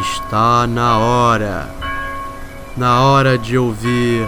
[0.00, 1.66] Está na hora.
[2.76, 4.26] Na hora de ouvir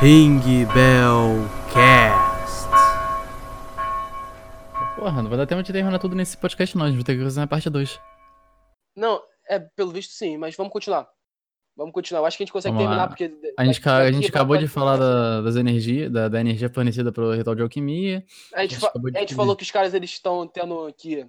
[0.00, 0.40] Ring
[0.74, 2.66] Bell Cast.
[4.96, 6.84] Porra, não vai dar tempo de terminar tudo nesse podcast, não.
[6.84, 8.00] A gente vai ter que fazer na parte 2.
[8.96, 11.08] Não, é, pelo visto sim, mas vamos continuar.
[11.76, 12.20] Vamos continuar.
[12.22, 13.08] Eu acho que a gente consegue Vamos terminar, lá.
[13.08, 13.30] porque.
[13.58, 17.12] A gente, ca- a gente acabou de falar da, das energia, da, da energia fornecida
[17.12, 18.24] pelo ritual de alquimia.
[18.54, 21.26] A gente, gente fa- a gente falou que os caras eles estão tendo que.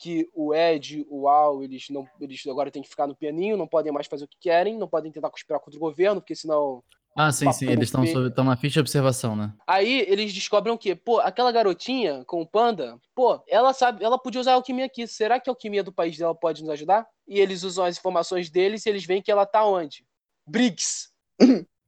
[0.00, 2.08] Que o Ed, o Al, eles não.
[2.18, 4.88] Eles agora têm que ficar no pianinho, não podem mais fazer o que querem, não
[4.88, 6.82] podem tentar conspirar contra o governo, porque senão.
[7.14, 7.68] Ah, sim, sim.
[7.68, 8.32] Eles estão feio.
[8.44, 9.52] na ficha de observação, né?
[9.66, 10.94] Aí eles descobrem o quê?
[10.94, 15.06] Pô, aquela garotinha com o panda, pô, ela sabe, ela podia usar a alquimia aqui.
[15.06, 17.06] Será que a alquimia do país dela pode nos ajudar?
[17.28, 20.06] E eles usam as informações deles e eles veem que ela tá onde?
[20.46, 21.10] Briggs.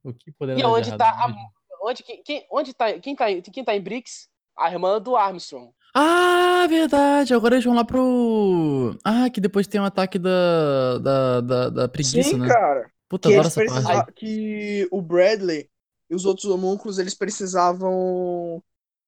[0.03, 1.35] O que poderá E de onde errado tá a-?
[1.81, 4.27] Onde, quem, quem- onde tá, quem tá, quem tá em Briggs?
[4.55, 5.71] A irmã do Armstrong.
[5.93, 7.33] Ah, verdade.
[7.33, 8.97] Agora eles vão lá pro.
[9.03, 12.47] Ah, que depois tem um ataque da, da, da, da preguiça, Sim, né?
[12.47, 12.91] cara.
[13.07, 14.03] Puta, Que, eles essa parte.
[14.05, 14.11] precisa...
[14.15, 15.69] que o Bradley
[16.09, 18.63] e os outros homúnculos eles precisavam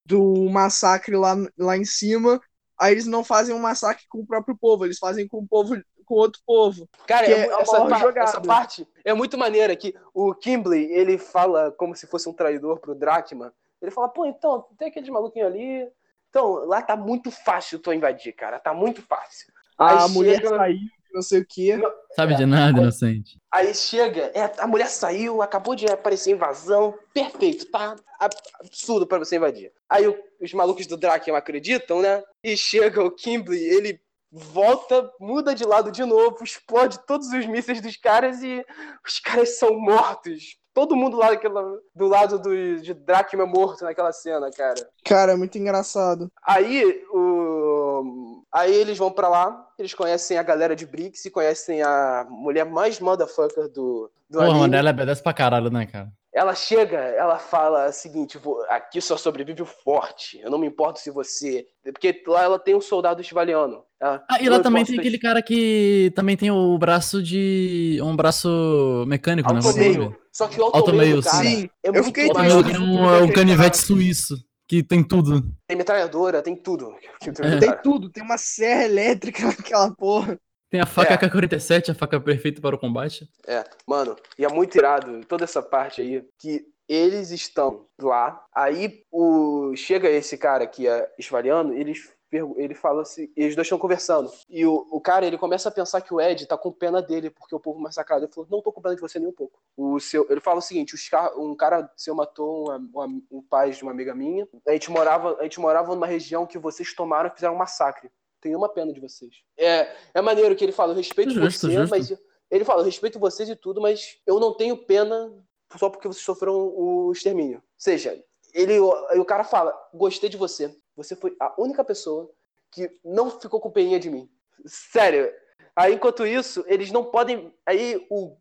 [0.06, 2.42] do massacre lá, lá em cima.
[2.80, 5.76] Aí eles não fazem um massacre com o próprio povo, eles fazem com o povo
[6.06, 6.88] com outro povo.
[7.08, 8.30] Cara, é é essa, maior pa- jogada.
[8.30, 12.80] essa parte é muito maneira que o Kimbley, ele fala como se fosse um traidor
[12.80, 13.54] pro Drachma.
[13.82, 15.88] Ele fala, pô, então, tem aqueles maluquinhos ali.
[16.36, 18.60] Então, lá tá muito fácil tu invadir, cara.
[18.60, 19.48] Tá muito fácil.
[19.78, 20.80] A Aí mulher chega- saiu,
[21.14, 21.80] não sei o quê.
[22.14, 23.40] Sabe de nada, inocente.
[23.50, 29.18] Aí chega, é, a mulher saiu, acabou de aparecer invasão, perfeito, tá ab- absurdo pra
[29.18, 29.72] você invadir.
[29.90, 32.22] Aí o- os malucos do Drachma acreditam, né?
[32.44, 34.02] E chega o Kimbley, ele
[34.38, 38.64] volta, muda de lado de novo, explode todos os mísseis dos caras e
[39.06, 40.58] os caras são mortos.
[40.74, 44.76] Todo mundo lá daquela- do lado do, de Drachma morto naquela cena, cara.
[45.06, 46.30] Cara, é muito engraçado.
[46.46, 48.44] Aí, o...
[48.52, 52.66] Aí eles vão pra lá, eles conhecem a galera de Briggs e conhecem a mulher
[52.66, 54.60] mais motherfucker do, do Porra, anime.
[54.60, 56.10] mano, ela é badass pra caralho, né, cara?
[56.36, 60.38] Ela chega, ela fala o seguinte: "Vou- aqui só sobrevive o forte.
[60.42, 61.66] Eu não me importo se você.
[61.82, 63.84] Porque lá ela tem um soldado estivaliano.
[64.02, 67.98] Ela, Ah, e "Não lá também tem aquele cara que também tem o braço de.
[68.04, 69.60] um braço mecânico, né?
[69.64, 69.66] É?
[69.66, 70.16] Automeio.
[70.32, 71.70] Só que o Automeio, cara, sim.
[71.82, 74.36] é Eu fiquei mais- é um, um canivete suíço,
[74.68, 75.42] que tem tudo.
[75.66, 76.94] Tem metralhadora, tem tudo.
[77.22, 77.58] Que- É.
[77.60, 80.38] Tem tudo, tem uma serra elétrica naquela porra.
[80.70, 81.18] Tem a faca É.
[81.18, 83.30] K-47, a faca perfeita para o combate.
[83.48, 88.44] É, mano, e é muito irado toda essa parte aí que eles estão lá.
[88.54, 92.14] Aí o chega esse cara que é esvaliano, eles
[92.58, 94.30] ele fala assim, eles dois estão conversando.
[94.50, 97.30] E o, o cara, ele começa a pensar que o Ed tá com pena dele,
[97.30, 98.26] porque o povo massacrado.
[98.26, 99.58] Ele falou: "Não tô com pena de você nem um pouco".
[99.78, 103.42] O seu, ele fala o seguinte: os ca- um cara seu matou um, um, um
[103.42, 104.46] pai de uma amiga minha.
[104.68, 108.10] A gente morava, a gente morava numa região que vocês tomaram e fizeram um massacre.
[108.46, 109.34] Tenho uma pena de vocês.
[109.58, 111.90] É, é maneiro que ele fala: "Eu respeito Justo, você, justo.
[111.90, 112.12] mas
[112.52, 115.34] ele fala, eu respeito vocês e tudo, mas eu não tenho pena
[115.80, 117.58] só porque vocês sofreram o extermínio.
[117.58, 118.24] Ou seja,
[118.54, 118.74] ele,
[119.10, 120.76] aí o cara fala, gostei de você.
[120.96, 122.32] Você foi a única pessoa
[122.72, 124.30] que não ficou com peninha de mim.
[124.66, 125.34] Sério.
[125.76, 127.52] Aí, enquanto isso, eles não podem...
[127.66, 128.38] Aí o,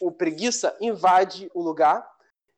[0.00, 2.06] o preguiça invade o lugar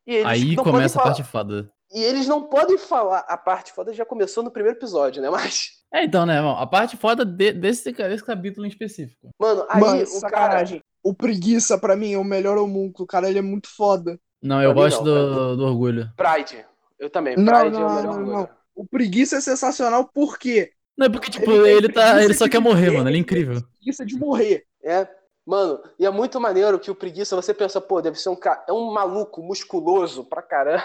[0.05, 1.45] e eles Aí não começa a parte falar.
[1.93, 3.21] E eles não podem falar...
[3.21, 5.31] A parte foda já começou no primeiro episódio, né?
[5.31, 5.71] Mas...
[5.93, 6.57] É, então, né, irmão?
[6.59, 9.31] A parte foda de- desse, desse capítulo em específico.
[9.39, 10.65] Mano, aí Mano, o cara...
[11.03, 13.29] O preguiça, pra mim, é o melhor homúnculo, cara.
[13.29, 14.19] Ele é muito foda.
[14.43, 16.11] Não, eu Pra gosto não, do, do orgulho.
[16.17, 16.67] Pride.
[16.99, 17.37] Eu também.
[17.37, 18.37] Não, Pride é o não, melhor não, orgulho.
[18.37, 18.49] não.
[18.75, 22.23] O preguiça é sensacional porque Não, é porque, tipo, Ele ele, tá.
[22.23, 23.09] Ele só quer morrer, mano.
[23.09, 23.63] Ele é incrível.
[23.79, 24.65] preguiça de morrer.
[24.83, 25.09] É,
[25.47, 28.65] mano, e é muito maneiro que o preguiça, você pensa, pô, deve ser um cara,
[28.69, 30.85] é um maluco musculoso pra caramba.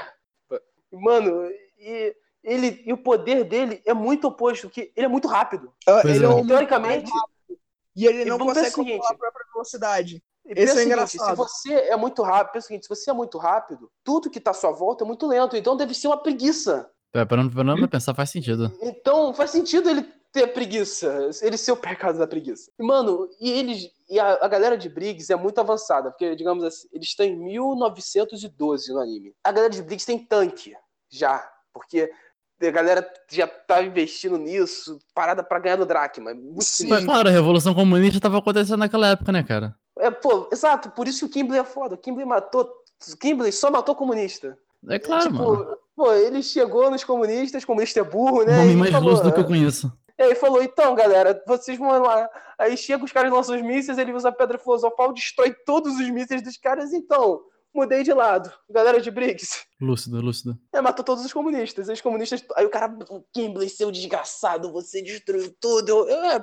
[0.99, 1.49] Mano,
[1.79, 5.73] e ele e o poder dele é muito oposto, que ele é muito rápido.
[5.85, 6.27] Pois ele é.
[6.27, 7.11] é um Teoricamente,
[7.95, 8.97] E ele não consegue seguinte.
[8.97, 10.23] controlar a própria velocidade.
[10.45, 11.29] Esse é seguinte, engraçado.
[11.29, 14.41] se você é muito rápido, pensa o seguinte, se você é muito rápido, tudo que
[14.41, 16.89] tá à sua volta é muito lento, então deve ser uma preguiça.
[17.13, 18.71] É, parando, parando pra pensar, faz sentido.
[18.81, 22.71] Então faz sentido ele ter preguiça, ele ser o pecado da preguiça.
[22.77, 23.89] E, mano, e eles.
[24.09, 27.35] E a, a galera de Briggs é muito avançada, porque, digamos assim, eles estão em
[27.35, 29.33] 1912 no anime.
[29.43, 30.75] A galera de Briggs tem tanque,
[31.09, 32.11] já, porque
[32.61, 36.33] a galera já tá investindo nisso, parada pra ganhar no Drachma.
[36.33, 36.87] Muito Sim.
[36.87, 39.75] Mas, claro, a Revolução Comunista tava acontecendo naquela época, né, cara?
[39.99, 41.95] É, pô, exato, por isso que o Kimbley é foda.
[41.95, 42.69] O Kimbley matou.
[43.11, 44.57] O Kimbley só matou comunista.
[44.89, 45.77] É claro, tipo, mano.
[45.95, 48.59] pô, ele chegou nos comunistas, comunista é burro, O né?
[48.59, 49.91] homem mais falou, lúcido que eu conheço.
[50.23, 52.29] E aí falou, então, galera, vocês vão lá.
[52.57, 56.09] Aí chega os caras lançam os mísseis, ele usa a pedra filosofal, destrói todos os
[56.09, 57.41] mísseis dos caras, então,
[57.73, 58.51] mudei de lado.
[58.69, 59.65] Galera de Briggs.
[59.81, 60.57] Lúcido, lúcido.
[60.71, 61.89] É, matou todos os comunistas.
[61.89, 62.43] Os comunistas.
[62.55, 62.95] Aí o cara,
[63.33, 65.89] Kimbley, seu desgraçado, você destruiu tudo.
[65.89, 66.39] Eu, eu, é,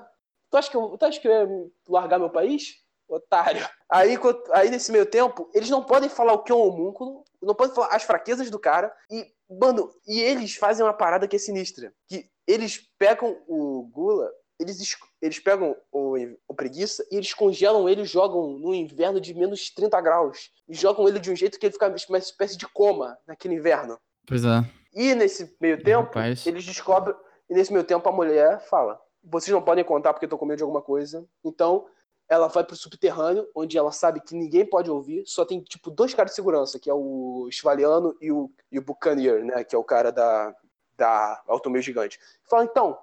[0.50, 1.48] tu, acha que eu, tu acha que eu ia
[1.88, 2.74] largar meu país?
[3.08, 3.66] otário.
[3.90, 4.16] Aí,
[4.52, 7.74] aí, nesse meio tempo, eles não podem falar o que é um homúnculo, não podem
[7.74, 8.92] falar as fraquezas do cara.
[9.10, 9.26] E,
[9.60, 11.92] mano, e eles fazem uma parada que é sinistra.
[12.08, 16.14] Que eles pegam o Gula, eles, es- eles pegam o,
[16.48, 20.50] o preguiça e eles congelam ele e jogam no inverno de menos 30 graus.
[20.68, 23.98] E jogam ele de um jeito que ele fica uma espécie de coma naquele inverno.
[24.26, 24.62] Pois é.
[24.92, 26.46] E nesse meio tempo, Rapaz.
[26.46, 27.14] eles descobrem.
[27.48, 30.44] E nesse meio tempo a mulher fala: Vocês não podem contar porque eu tô com
[30.44, 31.26] medo de alguma coisa.
[31.44, 31.86] Então
[32.30, 35.24] ela vai pro subterrâneo, onde ela sabe que ninguém pode ouvir.
[35.26, 38.82] Só tem, tipo, dois caras de segurança, que é o Chevaliano e o, e o
[38.82, 39.64] Buccaneer, né?
[39.64, 40.54] Que é o cara da,
[40.96, 42.20] da Automil Gigante.
[42.48, 42.96] Fala, então,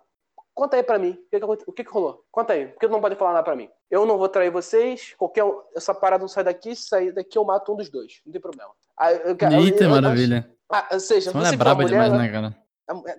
[0.56, 1.20] conta aí pra mim.
[1.34, 2.24] O que, o que, que rolou?
[2.32, 2.68] Conta aí.
[2.68, 3.70] Por que não pode falar nada pra mim?
[3.92, 5.14] Eu não vou trair vocês.
[5.18, 6.74] Qualquer um, essa parada não sai daqui.
[6.74, 8.22] Se sair daqui, eu mato um dos dois.
[8.26, 8.72] Não tem problema.
[8.98, 10.50] Aí, eu- eu- Eita, eu- maravilha.
[10.70, 12.58] Ah, ou seja, você é a braba mulher, demais, ela- né, cara?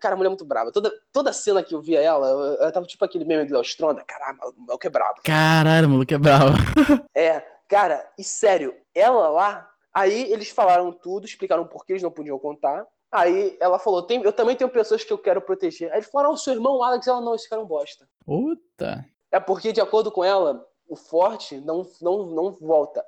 [0.00, 0.72] Cara, a mulher é muito braba.
[0.72, 3.62] Toda, toda cena que eu via ela, eu, eu tava tipo aquele meme do Léo
[3.62, 4.02] Stronda.
[4.04, 5.20] Caralho, o maluco é brabo.
[5.24, 6.54] Caralho, o maluco é bravo.
[7.14, 9.70] É, cara, e sério, ela lá.
[9.92, 12.86] Aí eles falaram tudo, explicaram por que eles não podiam contar.
[13.10, 15.90] Aí ela falou: Tem, Eu também tenho pessoas que eu quero proteger.
[15.90, 18.06] Aí eles falaram: "Ah, o seu irmão Alex, ela não, esse cara é um bosta.
[18.24, 19.04] Puta.
[19.32, 23.04] É porque, de acordo com ela, o forte não, não, não volta.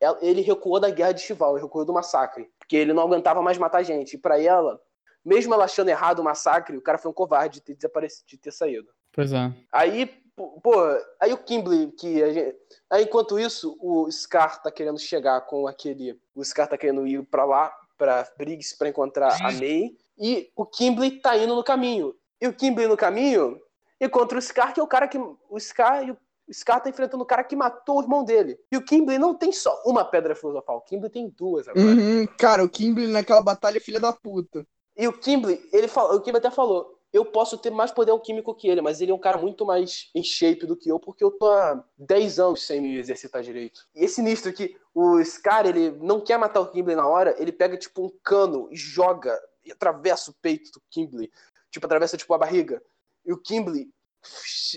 [0.00, 2.50] Ela- Ele recuou da guerra de Chival, recuou do massacre.
[2.58, 4.14] Porque ele não aguentava mais matar gente.
[4.14, 4.80] E pra ela,
[5.24, 8.36] mesmo ela achando errado o massacre, o cara foi um covarde de ter desaparecido, de
[8.38, 8.88] ter saído.
[9.12, 9.52] Pois é.
[9.70, 10.74] Aí, pô,
[11.20, 12.56] aí o Kimble, que a gente...
[12.90, 16.18] Aí, enquanto isso, o Scar tá querendo chegar com aquele.
[16.34, 19.96] O Scar tá querendo ir pra lá, pra Briggs, pra encontrar a May.
[20.18, 22.14] E o Kimble tá indo no caminho.
[22.40, 23.60] E o Kimble no caminho
[24.00, 25.18] encontra o Scar, que é o cara que.
[25.18, 26.18] O Scar, e o
[26.48, 28.58] o Scar tá enfrentando o cara que matou o irmão dele.
[28.70, 31.86] E o Kimble não tem só uma pedra filosofal, o Kimble tem duas agora.
[31.86, 34.66] Uhum, cara, o Kimberly naquela batalha é filha da puta.
[34.96, 38.54] E o Kimble, ele fala, o Kimble até falou, eu posso ter mais poder alquímico
[38.54, 41.22] que ele, mas ele é um cara muito mais em shape do que eu, porque
[41.22, 43.86] eu tô há 10 anos sem me exercitar direito.
[43.94, 47.52] E é sinistro que o Scar, ele não quer matar o Kimble na hora, ele
[47.52, 51.30] pega tipo um cano e joga e atravessa o peito do Kimble,
[51.70, 52.82] tipo atravessa tipo a barriga.
[53.26, 53.90] E o Kimble,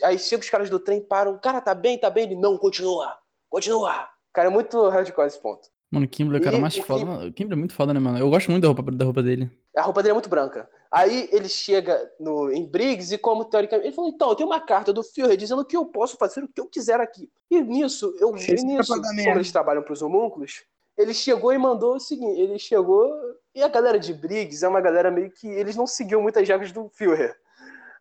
[0.03, 3.17] aí chega os caras do trem, param, cara, tá bem, tá bem, ele não, continua,
[3.49, 4.09] continua.
[4.33, 5.69] Cara, é muito hardcore esse ponto.
[5.89, 7.27] Mano, o Kimberly é o cara mais foda.
[7.27, 8.19] O Kimberly é muito foda, né, mano?
[8.19, 9.49] Eu gosto muito da roupa, da roupa dele.
[9.75, 10.69] A roupa dele é muito branca.
[10.91, 13.87] Aí ele chega no, em Briggs e, como teoricamente.
[13.87, 16.47] Ele falou: então, eu tenho uma carta do Führer dizendo que eu posso fazer o
[16.47, 17.29] que eu quiser aqui.
[17.51, 20.63] E nisso, eu nisso, é dar como eles trabalham pros homúnculos,
[20.97, 23.11] ele chegou e mandou o seguinte: ele chegou.
[23.53, 25.47] E a galera de Briggs é uma galera meio que.
[25.47, 27.35] Eles não seguiam muitas regras do Führer.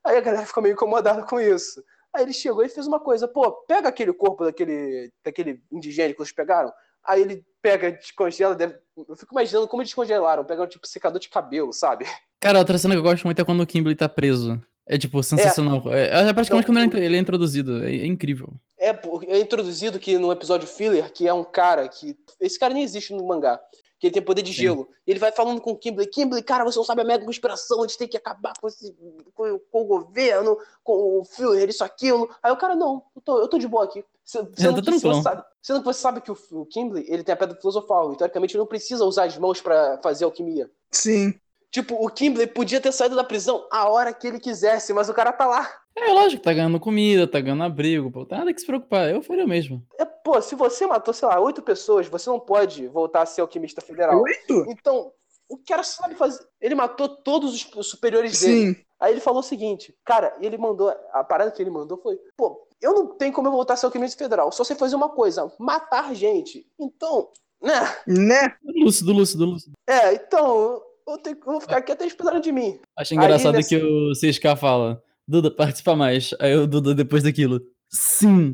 [0.04, 1.82] Aí a galera ficou meio incomodada com isso.
[2.12, 6.22] Aí ele chegou e fez uma coisa: pô, pega aquele corpo daquele, daquele indigente que
[6.22, 6.72] eles pegaram.
[7.06, 8.54] Aí ele pega, descongela.
[8.54, 8.76] Deve...
[8.96, 10.44] Eu fico imaginando como eles congelaram.
[10.44, 12.06] Pegaram tipo secador de cabelo, sabe?
[12.40, 14.60] Cara, outra cena que eu gosto muito é quando o Kimberly tá preso.
[14.86, 15.82] É, tipo, sensacional.
[15.86, 17.84] É, é praticamente Não, quando ele é, ele é introduzido.
[17.84, 18.52] É, é incrível.
[18.78, 18.90] É,
[19.28, 22.16] é introduzido que no episódio filler, que é um cara que.
[22.38, 23.58] Esse cara nem existe no mangá.
[23.98, 24.60] Que ele tem poder de Sim.
[24.60, 24.88] gelo.
[25.06, 27.78] E ele vai falando com o Kimberly, Kimberly, cara, você não sabe a mega conspiração,
[27.82, 28.94] a gente tem que acabar com, esse,
[29.32, 32.28] com, com o governo, com o Führer, isso, aquilo.
[32.42, 34.04] Aí o cara, não, eu tô, eu tô de boa aqui.
[34.24, 37.32] Sendo tá que, você sabe, sendo que você sabe que o, o Kimberly, ele tem
[37.34, 40.70] a pedra filosofal, e teoricamente ele não precisa usar as mãos pra fazer alquimia.
[40.90, 41.34] Sim.
[41.70, 45.14] Tipo, o Kimberly podia ter saído da prisão a hora que ele quisesse, mas o
[45.14, 45.68] cara tá lá.
[45.96, 48.24] É lógico, tá ganhando comida, tá ganhando abrigo, pô.
[48.24, 49.10] Tá nada que se preocupar.
[49.10, 49.84] Eu faria o mesmo.
[49.98, 53.40] É, pô, se você matou, sei lá, oito pessoas, você não pode voltar a ser
[53.42, 54.20] alquimista federal.
[54.22, 54.64] Oito?
[54.68, 55.12] Então,
[55.48, 56.44] o cara sabe fazer.
[56.60, 58.74] Ele matou todos os- superiores dele.
[58.74, 58.84] Sim.
[59.00, 60.94] Aí ele falou o seguinte, cara, ele mandou.
[61.12, 63.86] A parada que ele mandou foi: pô, eu não tenho como eu voltar a ser
[63.86, 66.66] alquimista federal, só sei fazer uma coisa: matar gente.
[66.78, 67.28] Então,
[67.62, 67.80] né?
[68.06, 68.54] Né?
[68.64, 69.72] Lúcido, lúcido, lúcido.
[69.86, 72.78] É, então, eu, tenho, eu vou ficar aqui até eles precisarem de mim.
[72.98, 76.34] Acho engraçado nessa- que o CSK fala, Duda, participa mais.
[76.40, 78.52] Aí o Duda, depois daquilo, sim,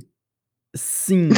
[0.77, 1.29] sim,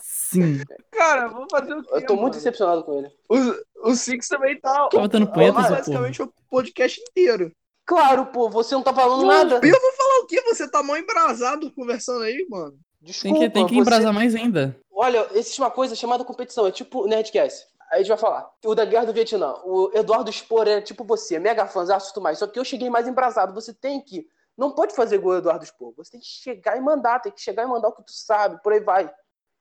[0.00, 0.62] sim.
[0.92, 1.88] Cara, vou fazer o quê?
[1.92, 2.34] Eu tô muito mano?
[2.34, 3.08] decepcionado com ele.
[3.28, 4.88] O, o Six também tá.
[4.88, 7.52] Tava dando punheta, basicamente o podcast inteiro.
[7.86, 9.54] Claro, pô, você não tá falando Não, nada.
[9.56, 9.92] Eu vou
[10.30, 10.40] quê?
[10.42, 12.72] Você tá mal embrasado conversando aí, mano.
[12.72, 14.76] Tem Desculpa, que, tem que você- embrasar mais ainda.
[14.92, 17.66] Olha, existe uma coisa chamada competição, é tipo Nerdcast.
[17.90, 18.48] Aí a gente vai falar.
[18.64, 19.54] O da Guerra do Vietnã.
[19.64, 22.38] O Eduardo Spor é tipo você, mega fãzaço tudo mais.
[22.38, 23.52] Só que eu cheguei mais embrasado.
[23.54, 24.26] Você tem que.
[24.56, 25.92] Não pode fazer igual o Eduardo Spor.
[25.96, 28.62] Você tem que chegar e mandar, tem que chegar e mandar o que tu sabe,
[28.62, 29.10] por aí vai.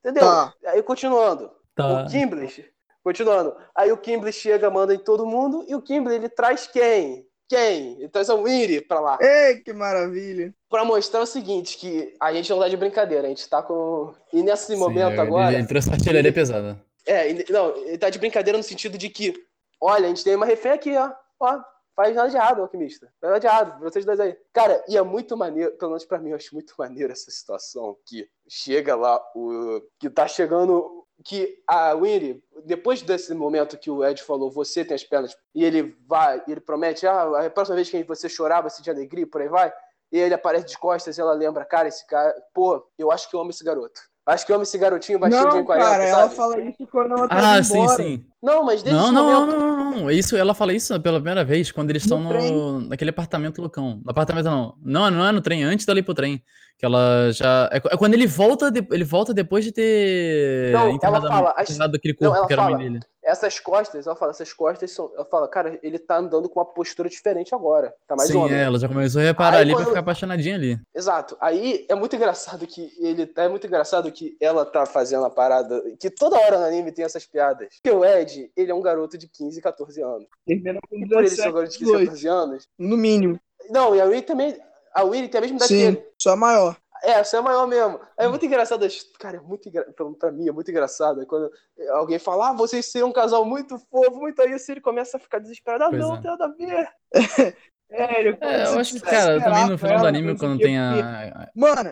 [0.03, 0.23] Entendeu?
[0.23, 0.53] Tá.
[0.67, 1.49] Aí continuando.
[1.75, 2.03] Tá.
[2.03, 2.71] O Kimble.
[3.03, 3.55] Continuando.
[3.73, 5.65] Aí o Kimble chega, manda em todo mundo.
[5.67, 7.25] E o Kimble, ele traz quem?
[7.49, 8.07] Quem?
[8.09, 9.17] Traz a Winry pra lá.
[9.19, 10.53] Ei, que maravilha.
[10.69, 14.13] Pra mostrar o seguinte, que a gente não tá de brincadeira, a gente tá com.
[14.31, 15.53] E nesse Sim, momento ele- agora.
[15.53, 16.79] Ele trouxe artilharia pesada.
[17.05, 19.33] É, não, ele tá de brincadeira no sentido de que,
[19.81, 21.11] olha, a gente tem uma refém aqui, ó.
[21.39, 21.59] Ó,
[21.95, 23.07] Faz nada de errado, alquimista.
[23.19, 24.33] Faz nada de errado, vocês dois aí.
[24.53, 27.97] Cara, e é muito maneiro, pelo menos pra mim, eu acho muito maneiro essa situação
[28.05, 29.81] que chega lá, o.
[29.99, 31.03] que tá chegando.
[31.23, 35.65] Que a Winnie, depois desse momento que o Ed falou, você tem as pernas, e
[35.65, 39.41] ele vai, ele promete, ah, a próxima vez que você chorar ser de alegria, por
[39.41, 39.73] aí vai.
[40.11, 43.35] E ele aparece de costas e ela lembra, cara, esse cara, pô, eu acho que
[43.35, 44.01] eu amo esse garoto.
[44.29, 46.09] Acho que eu amo esse garotinho baixinho de Não, 40, cara, sabe?
[46.21, 47.95] ela fala isso quando ela tá Ah, indo sim, embora.
[48.03, 48.25] sim.
[48.41, 49.59] Não, mas desde Não, não, não, momento.
[49.59, 50.11] não, não, não.
[50.11, 54.01] Isso, ela fala isso pela primeira vez, quando eles estão no, naquele apartamento loucão.
[54.03, 54.75] No apartamento não.
[54.83, 56.41] Não, não é no trem, antes dela ir pro trem.
[56.77, 57.69] Que ela já.
[57.73, 61.77] É, é quando ele volta, de- ele volta depois de ter Não, ela fala, as-
[61.81, 62.99] aquele não, corpo ela que era fala, dele.
[63.29, 65.11] Essas costas, ela fala, essas costas são.
[65.15, 67.93] Ela fala, cara, ele tá andando com uma postura diferente agora.
[68.07, 68.55] Tá mais Sim, homem.
[68.57, 70.79] é, ela já começou a reparar Aí ali pra quando- ficar apaixonadinha ali.
[70.93, 71.37] Exato.
[71.39, 73.31] Aí é muito engraçado que ele.
[73.35, 75.81] É muito engraçado que ela tá fazendo a parada.
[75.99, 77.69] Que toda hora no anime tem essas piadas.
[77.81, 80.27] Porque o Ed, ele é um garoto de 15, 14 anos.
[80.45, 82.67] Termina com E por ele ser um 17, garoto de 15, 18, 14 anos.
[82.77, 83.39] no mínimo.
[83.69, 84.57] Não, e a Winnie também.
[84.93, 86.03] A Winnie tem a mesma idade que Sim, ele.
[86.19, 86.75] só maior.
[87.03, 87.99] É, você é maior mesmo.
[88.17, 88.83] É muito engraçado.
[88.85, 90.15] as- Cara, é muito engraçado.
[90.15, 91.21] Pra mim, é muito engraçado.
[91.21, 91.49] é Quando
[91.91, 95.39] alguém fala, ah, vocês seriam um casal muito fofo, muito isso, ele começa a ficar
[95.39, 95.85] desesperado.
[95.85, 96.21] Ah, Pois não, é.
[96.21, 96.89] tem nada a ver.
[97.91, 100.77] É, ele É, eu acho que, cara, também no final do anime, quando o tem
[100.77, 101.49] a.
[101.55, 101.91] Mano,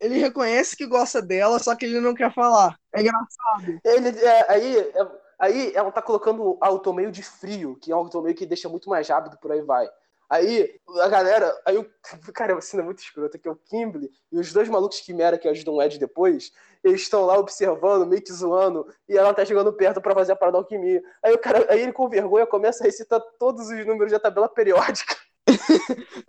[0.00, 2.76] ele reconhece que gosta dela, só que ele não quer falar.
[2.92, 3.80] É engraçado.
[3.84, 5.08] Ele, é, aí, é-
[5.38, 8.68] aí ela tá colocando alto meio de frio, que é um alto meio que deixa
[8.68, 9.88] muito mais rápido, por aí vai.
[10.28, 11.86] Aí a galera, aí o
[12.32, 15.38] cara, a cena é muito escrota, que é o Kimberly e os dois malucos Quimera
[15.38, 16.52] que ajudam o Ed depois,
[16.82, 20.36] eles estão lá observando, meio que zoando, e ela tá chegando perto pra fazer a
[20.36, 21.02] parada da alquimia.
[21.22, 24.48] Aí o cara, aí ele com vergonha começa a recitar todos os números da tabela
[24.48, 25.16] periódica.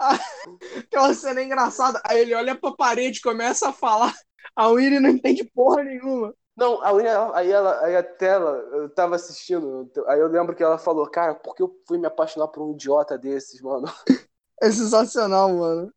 [0.78, 2.02] Aquela cena é engraçada.
[2.04, 4.14] Aí ele olha pra parede, começa a falar.
[4.56, 6.34] A Winnie não entende porra nenhuma.
[6.58, 6.90] Não, a
[7.38, 11.36] aí ela, aí até ela, eu tava assistindo, aí eu lembro que ela falou, cara,
[11.36, 13.86] por que eu fui me apaixonar por um idiota desses, mano?
[14.60, 15.94] É sensacional, mano.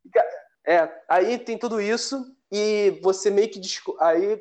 [0.67, 3.59] É, aí tem tudo isso e você meio que
[3.99, 4.39] aí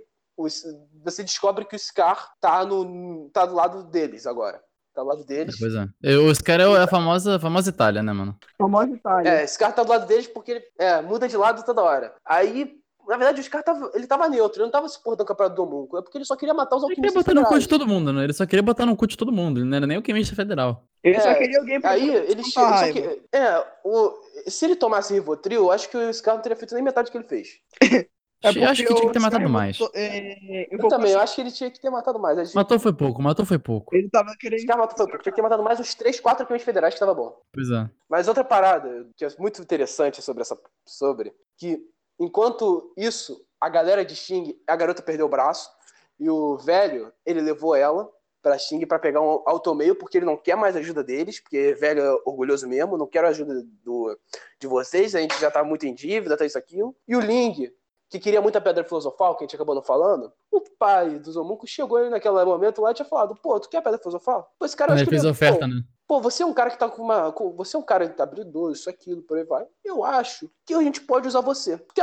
[1.03, 4.63] você descobre que o Scar tá no tá do lado deles agora.
[4.95, 5.59] Tá do lado deles.
[5.59, 5.87] Pois é.
[6.03, 8.37] Eu- Os caras é a famosa, a famosa Itália, né, mano?
[8.59, 9.31] Famosa Itália.
[9.31, 12.15] É, esse cara tá do lado deles porque ele é, muda de lado toda hora.
[12.25, 12.80] Aí,
[13.11, 15.37] na verdade, o Scar tava, ele tava neutro, ele não tava se portando com a
[15.37, 17.55] parada do homúnculo, é porque ele só queria matar os Ele queria alquimistas botar no
[17.55, 18.25] cu de todo mundo, né?
[18.25, 19.61] Ele só queria botar no cu de todo mundo.
[19.61, 20.85] Ele não era nem o quimista federal.
[21.03, 23.01] Ele só É, queria alguém pra Aí ele descontar chega.
[23.01, 23.17] a só raiva.
[23.17, 24.15] que- é, o,
[24.49, 27.13] se ele tomasse Rivotril, eu acho que o Scar não teria feito nem metade do
[27.13, 27.49] que ele fez.
[28.43, 29.77] É Eu acho que tinha que ter matado Scar mais.
[29.77, 32.39] botou- é, Eu eu também, eu acho que ele tinha que ter matado mais.
[32.39, 33.95] Gente- Matou foi pouco, matou foi pouco.
[33.95, 34.61] Ele tava O querendo.
[34.63, 37.37] Scar matou, tinha que ter matado mais uns 3, 4 alquimistas federais que tava bom.
[37.53, 37.87] Pois é.
[38.09, 41.83] Mas outra parada que é muito interessante sobre essa sobre que
[42.21, 45.71] enquanto isso a galera de Xing, a garota perdeu o braço
[46.19, 48.09] e o velho, ele levou ela
[48.43, 52.01] pra Xing pra pegar um automeio porque ele não quer mais ajuda deles, porque velho
[52.01, 54.19] é orgulhoso mesmo, não quero ajuda do,
[54.59, 56.95] de vocês, a gente já tá muito em dívida, tá isso aquilo.
[57.07, 57.71] E o Ling,
[58.11, 61.37] que queria muito a pedra filosofal, que a gente acabou não falando, o pai dos
[61.37, 64.53] homuncos chegou naquele momento lá e tinha falado, pô, tu quer a pedra filosofal?
[64.59, 65.83] Pô, esse cara ele fez ele- a pô, oferta, né?
[66.09, 67.33] Pô, você é um cara que tá com uma.
[67.57, 69.65] Você é um cara que tá habilidoso, isso, aquilo, por aí vai.
[69.85, 71.79] Eu acho que a gente pode usar você.
[71.79, 72.03] Porque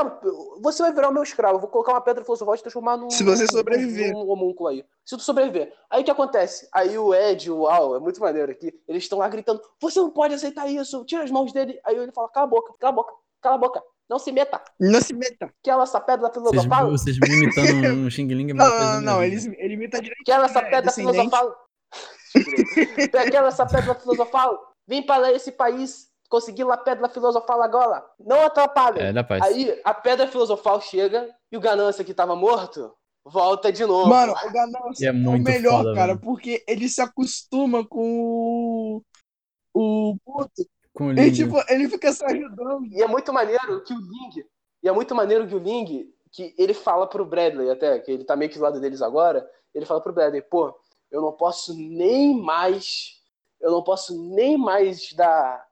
[0.62, 1.56] você vai virar o meu escravo.
[1.56, 3.10] Eu vou colocar uma pedra filosofal e te transformar num.
[3.10, 4.14] Se você num- sobreviver.
[4.14, 4.86] Num homúnculo aí.
[5.04, 5.74] Se tu sobreviver.
[5.90, 6.70] Aí o que acontece?
[6.74, 10.00] Aí o Ed e o Al, é muito maneiro aqui, eles estão lá gritando: Você
[10.00, 11.78] não pode aceitar isso, tira as mãos dele.
[11.84, 13.84] Aí ele fala: Cala a boca, cala a boca, cala a boca.
[14.10, 14.62] Não se meta.
[14.80, 15.54] Não se meta.
[15.64, 16.92] Quer essa pedra Vocês, filosofal?
[16.92, 18.52] vocês me imitando um Xing Ling.
[18.52, 20.24] é Não, não, não, Ele, ele imita direito.
[20.26, 21.16] Quer essa é, pedra descendente.
[21.16, 21.68] filosofal?
[23.32, 24.74] Quer essa pedra filosofal?
[24.88, 28.04] Vem para esse país conseguir a pedra filosofal agora.
[28.20, 29.02] Não atrapalha.
[29.02, 29.42] É, da paz.
[29.44, 32.94] Aí a pedra filosofal chega e o ganância que tava morto
[33.30, 34.10] volta de novo.
[34.10, 36.20] Mano, o Ganância é é, o muito melhor, foda, cara, velho.
[36.20, 39.02] porque ele se acostuma com o.
[39.74, 40.66] O puto.
[40.98, 41.32] Com o E, Ling.
[41.32, 42.84] tipo, ele fica se ajudando.
[42.88, 44.44] E é muito maneiro que o Ling,
[44.82, 48.24] e é muito maneiro que o Ling, que ele fala pro Bradley até, que ele
[48.24, 50.76] tá meio que do lado deles agora, ele fala pro Bradley, pô,
[51.12, 53.22] eu não posso nem mais,
[53.62, 55.67] eu não posso nem mais dar-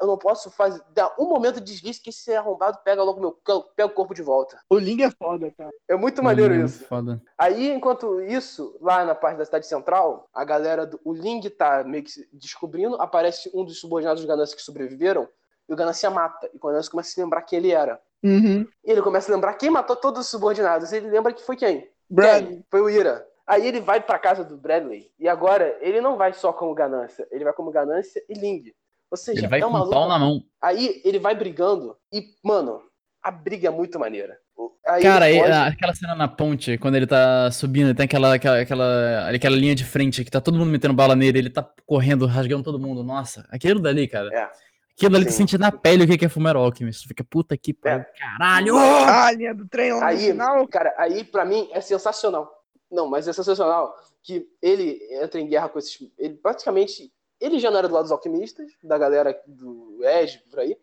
[0.00, 3.32] eu não posso fazer, dar um momento de deslize que esse arrombado pega logo meu,
[3.74, 4.60] pega o corpo de volta.
[4.68, 5.70] O Ling é foda, cara.
[5.88, 6.84] É muito maneiro é isso.
[6.84, 7.22] Foda.
[7.38, 11.00] Aí, enquanto isso, lá na parte da cidade central, a galera do.
[11.04, 15.28] O Ling tá meio que se descobrindo, aparece um dos subordinados do Ganância que sobreviveram,
[15.68, 16.50] e o Ganância mata.
[16.52, 18.00] E o Ganância começa a se lembrar quem ele era.
[18.22, 18.66] Uhum.
[18.84, 20.92] E ele começa a lembrar quem matou todos os subordinados.
[20.92, 21.90] Ele lembra que foi quem?
[22.08, 22.46] Brad.
[22.46, 22.64] Quem?
[22.70, 23.26] Foi o Ira.
[23.46, 25.10] Aí ele vai pra casa do Bradley.
[25.18, 27.26] E agora, ele não vai só como Ganância.
[27.30, 28.72] Ele vai como Ganância e Ling.
[29.12, 30.42] Ou seja, Ele vai é com uma o pau luta- na mão.
[30.62, 31.94] Aí ele vai brigando.
[32.12, 32.80] E, mano,
[33.22, 34.38] a briga é muito maneira.
[34.86, 38.34] Aí Cara, ele e- a- aquela cena na ponte, quando ele tá subindo, tem aquela,
[38.34, 41.62] aquela, aquela, aquela linha de frente que tá todo mundo metendo bala nele, ele tá
[41.86, 43.04] correndo, rasgando todo mundo.
[43.04, 44.28] Nossa, aquilo dali, cara.
[44.32, 44.50] É.
[44.96, 45.38] Aquilo ali Sim.
[45.38, 47.02] sente na pele o que é Fullmetal Alchemist.
[47.02, 48.76] Tu fica, puta que pariu, caralho!
[48.78, 50.66] Ah, a linha do trem lá Aí, final.
[50.68, 52.50] cara, aí pra mim é sensacional.
[52.90, 55.96] Não, mas é sensacional que ele entra em guerra com esses.
[56.18, 57.12] Ele praticamente.
[57.42, 60.76] Ele já não era do lado dos alquimistas, da galera do Ed, por aí.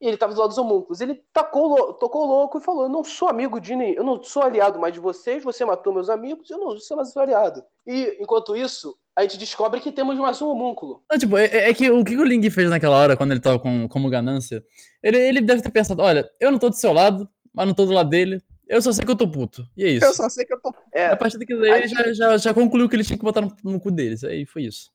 [0.00, 1.00] E ele tava do lado dos homúnculos.
[1.00, 4.42] Ele tacou, tocou louco e falou: Eu não sou amigo de ninguém, eu não sou
[4.42, 7.62] aliado mais de vocês, você matou meus amigos, eu não sou mais seu aliado.
[7.86, 11.02] E enquanto isso, a gente descobre que temos mais um homúnculo.
[11.10, 13.58] Não, tipo, é, é que o que o Ling fez naquela hora, quando ele tava
[13.58, 14.64] com, como ganância,
[15.02, 17.84] ele, ele deve ter pensado, olha, eu não tô do seu lado, mas não tô
[17.84, 19.66] do lado dele, eu só sei que eu tô puto.
[19.76, 20.06] E é isso.
[20.06, 20.72] Eu só sei que eu tô.
[20.92, 23.40] É, A partir daquilo daí, ele já, já, já concluiu que ele tinha que botar
[23.40, 24.22] no, no cu deles.
[24.22, 24.92] Aí foi isso.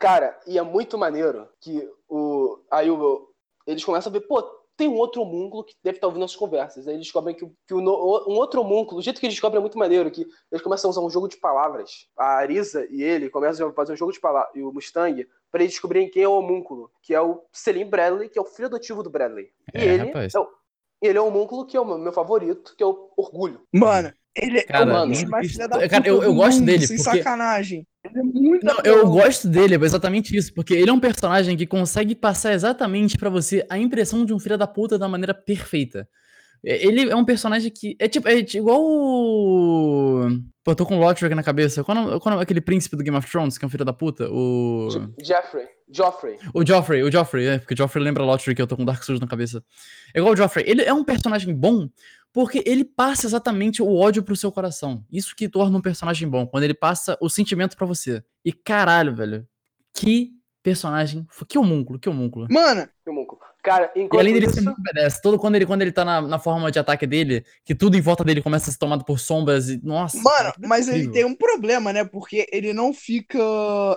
[0.00, 2.58] Cara, e é muito maneiro que o.
[2.70, 3.28] Aí o,
[3.66, 4.42] eles começam a ver, pô,
[4.76, 6.88] tem um outro homúnculo que deve estar ouvindo nossas conversas.
[6.88, 9.34] Aí eles descobrem que, o- que o no- um outro homúnculo, o jeito que eles
[9.34, 12.08] descobrem é muito maneiro, que eles começam a usar um jogo de palavras.
[12.16, 15.60] A Arisa e ele começam a fazer um jogo de palavras, e o Mustang, pra
[15.62, 18.66] eles descobrirem quem é o homúnculo, que é o Selim Bradley, que é o filho
[18.68, 19.52] adotivo do Bradley.
[19.74, 20.32] E É, ele, rapaz.
[20.34, 20.48] é o,
[21.02, 23.60] ele é o homúnculo que é o meu meu favorito, que é o Orgulho.
[23.72, 26.58] Mano, ele Cara, é o mano, mais filha da cara, puta eu- eu do gosto
[26.58, 27.86] mundo, dele, Sem porque- sacanagem.
[28.04, 31.56] Ele é muito Não, eu gosto dele, é exatamente isso, porque ele é um personagem
[31.56, 35.34] que consegue passar exatamente pra você a impressão de um filho da puta da maneira
[35.34, 36.08] perfeita.
[36.64, 37.96] É, Ele é um personagem que.
[37.98, 40.28] É tipo, é tipo igual o.
[40.62, 41.82] Pô, eu tô com o Lothric na cabeça.
[41.82, 43.92] Qual é, qual é aquele príncipe do Game of Thrones, que é um filho da
[43.94, 44.28] puta?
[44.30, 44.88] O.
[44.90, 45.64] Je- Jeffrey.
[45.92, 46.36] Joffrey.
[46.54, 49.02] O Joffrey, o Joffrey, é, porque o Joffrey lembra Lothric, que eu tô com Dark
[49.02, 49.64] Souls na cabeça.
[50.14, 50.64] É igual o Joffrey.
[50.68, 51.88] Ele é um personagem bom
[52.32, 55.04] porque ele passa exatamente o ódio pro seu coração.
[55.10, 58.22] Isso que torna um personagem bom, quando ele passa o sentimento pra você.
[58.44, 59.46] E caralho, velho,
[59.94, 60.32] que
[60.62, 62.46] personagem, que homúnculo, que homúnculo.
[62.50, 63.40] Mano, que homúnculo.
[63.62, 66.04] Cara, E enquanto além dele ser isso, muito badass, todo quando ele, quando ele tá
[66.04, 69.04] na, na forma de ataque dele, que tudo em volta dele começa a ser tomado
[69.04, 69.80] por sombras e.
[69.84, 70.18] Nossa.
[70.20, 72.04] mano, que mas ele tem um problema, né?
[72.04, 73.38] Porque ele não fica.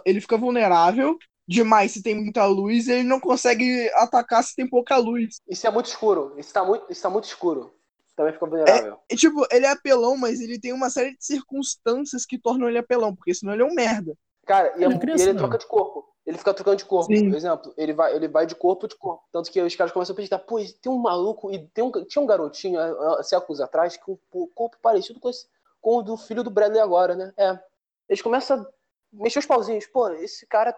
[0.06, 4.68] Ele fica vulnerável demais se tem muita luz, e ele não consegue atacar se tem
[4.68, 5.42] pouca luz.
[5.50, 6.34] isso é muito escuro.
[6.38, 7.74] Isso tá muito, isso tá muito escuro.
[8.16, 9.00] Também fica vulnerável.
[9.10, 12.78] E, tipo, ele é apelão, mas ele tem uma série de circunstâncias que tornam ele
[12.78, 14.16] apelão, porque senão ele é um merda.
[14.46, 16.08] Cara, e, é- Ele é criança, e ele troca de corpo.
[16.26, 17.14] Ele fica trocando de corpo.
[17.14, 17.30] Sim.
[17.30, 19.24] Por exemplo, ele vai, ele vai de corpo de corpo.
[19.32, 22.22] Tanto que os caras começam a acreditar, pô, tem um maluco e tem um, tinha
[22.22, 25.48] um garotinho há, há séculos atrás com o corpo parecido com, esse,
[25.82, 27.34] com o do filho do Bradley agora, né?
[27.36, 27.60] É.
[28.08, 28.66] Eles começam a
[29.12, 29.86] mexer os pauzinhos.
[29.88, 30.74] Pô, esse cara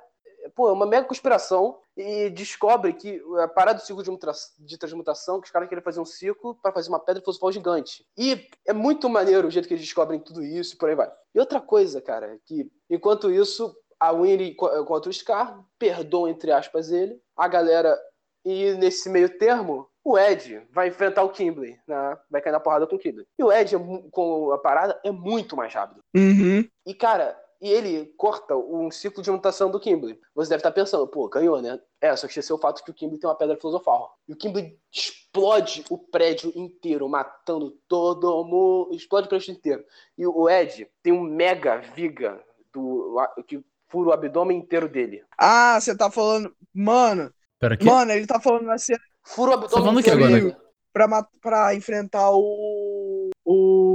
[0.50, 4.12] pô, é uma mega conspiração e descobre que a parada do ciclo de,
[4.60, 8.06] de transmutação, que os caras querem fazer um ciclo para fazer uma pedra filosofal gigante.
[8.18, 11.12] E é muito maneiro o jeito que eles descobrem tudo isso e por aí vai.
[11.34, 16.52] E outra coisa, cara, que enquanto isso, a Winnie co- contra o Scar, perdoa, entre
[16.52, 17.98] aspas, ele, a galera,
[18.44, 22.18] e nesse meio termo, o Ed vai enfrentar o Kimberly, né?
[22.30, 23.28] vai cair na porrada com o Kimberly.
[23.40, 23.80] E o Ed, é
[24.12, 26.04] com a parada, é muito mais rápido.
[26.16, 26.64] Uhum.
[26.86, 30.20] E, cara, e ele corta um ciclo de mutação do Kimberly.
[30.36, 31.80] Você deve estar pensando, pô, ganhou, né?
[32.00, 34.16] É, só que esqueceu o fato que o Kimberly tem uma pedra filosofal.
[34.28, 38.94] E o Kimberly explode o prédio inteiro, matando todo mundo.
[38.94, 39.84] Explode o prédio inteiro.
[40.16, 42.40] E o Ed tem um mega viga
[42.72, 45.24] do, que fura o abdômen inteiro dele.
[45.36, 46.56] Ah, você tá falando.
[46.72, 47.84] Mano, Pera, que?
[47.84, 51.28] mano, ele tá falando na cena Fura o tá abdômen falando o que inteiro pra,
[51.42, 53.32] pra enfrentar o.
[53.44, 53.95] O.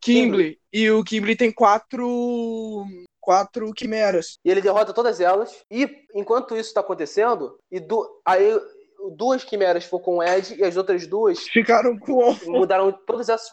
[0.00, 0.58] Kimberly.
[0.72, 2.84] E o Kimberly tem quatro.
[3.20, 4.38] Quatro quimeras.
[4.44, 5.62] E ele derrota todas elas.
[5.70, 8.58] E enquanto isso tá acontecendo, e du- aí
[9.14, 12.34] duas quimeras foram com o Ed e as outras duas Ficaram com.
[12.46, 13.48] mudaram todas as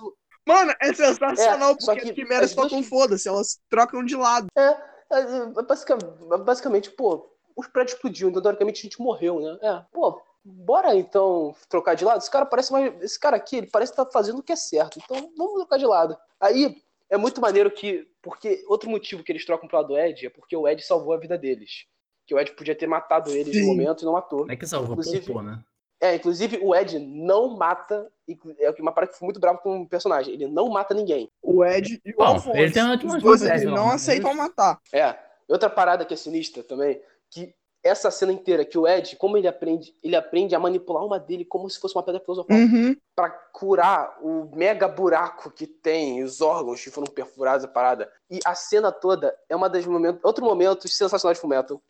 [0.48, 4.16] Mano, é sensacional, É, porque que as quimeras as duas- tocam foda-se, elas trocam de
[4.16, 4.48] lado.
[4.58, 4.78] É,
[5.12, 6.08] é, basicamente,
[6.46, 9.58] basicamente, pô, os prédios explodiu, então teoricamente a gente morreu, né?
[9.62, 12.20] É, pô, bora então trocar de lado?
[12.20, 13.02] Esse cara parece mais.
[13.02, 15.86] Esse cara aqui, ele parece estar fazendo o que é certo, então vamos trocar de
[15.86, 16.18] lado.
[16.40, 18.08] Aí é muito maneiro que.
[18.22, 21.14] Porque outro motivo que eles trocam pro lado do Ed é porque o Ed salvou
[21.14, 21.86] a vida deles.
[22.26, 23.62] Que o Ed podia ter matado eles Sim.
[23.62, 24.46] no momento e não matou.
[24.46, 25.64] Não é que salvou, Inclusive- pô, né?
[26.00, 28.12] É, inclusive o Ed não mata.
[28.60, 30.34] É uma parada que foi muito bravo com o personagem.
[30.34, 31.32] Ele não mata ninguém.
[31.42, 32.58] O Ed e o Bom, Alfonso.
[32.58, 34.80] ele tem uma- Os dois coisa, eles não, aceitam matar.
[34.94, 35.16] É.
[35.48, 37.56] Outra parada que é sinistra também, que
[37.88, 41.46] essa cena inteira, que o Ed, como ele aprende, ele aprende a manipular uma dele
[41.46, 42.58] como se fosse uma pedra filosofal.
[42.58, 42.96] Uhum.
[43.16, 48.12] Pra curar o mega buraco que tem, os órgãos que foram perfurados, a parada.
[48.30, 51.82] E a cena toda é uma das momentos, outro momento sensacional de Fullmetal,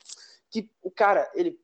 [0.49, 1.59] que o cara, ele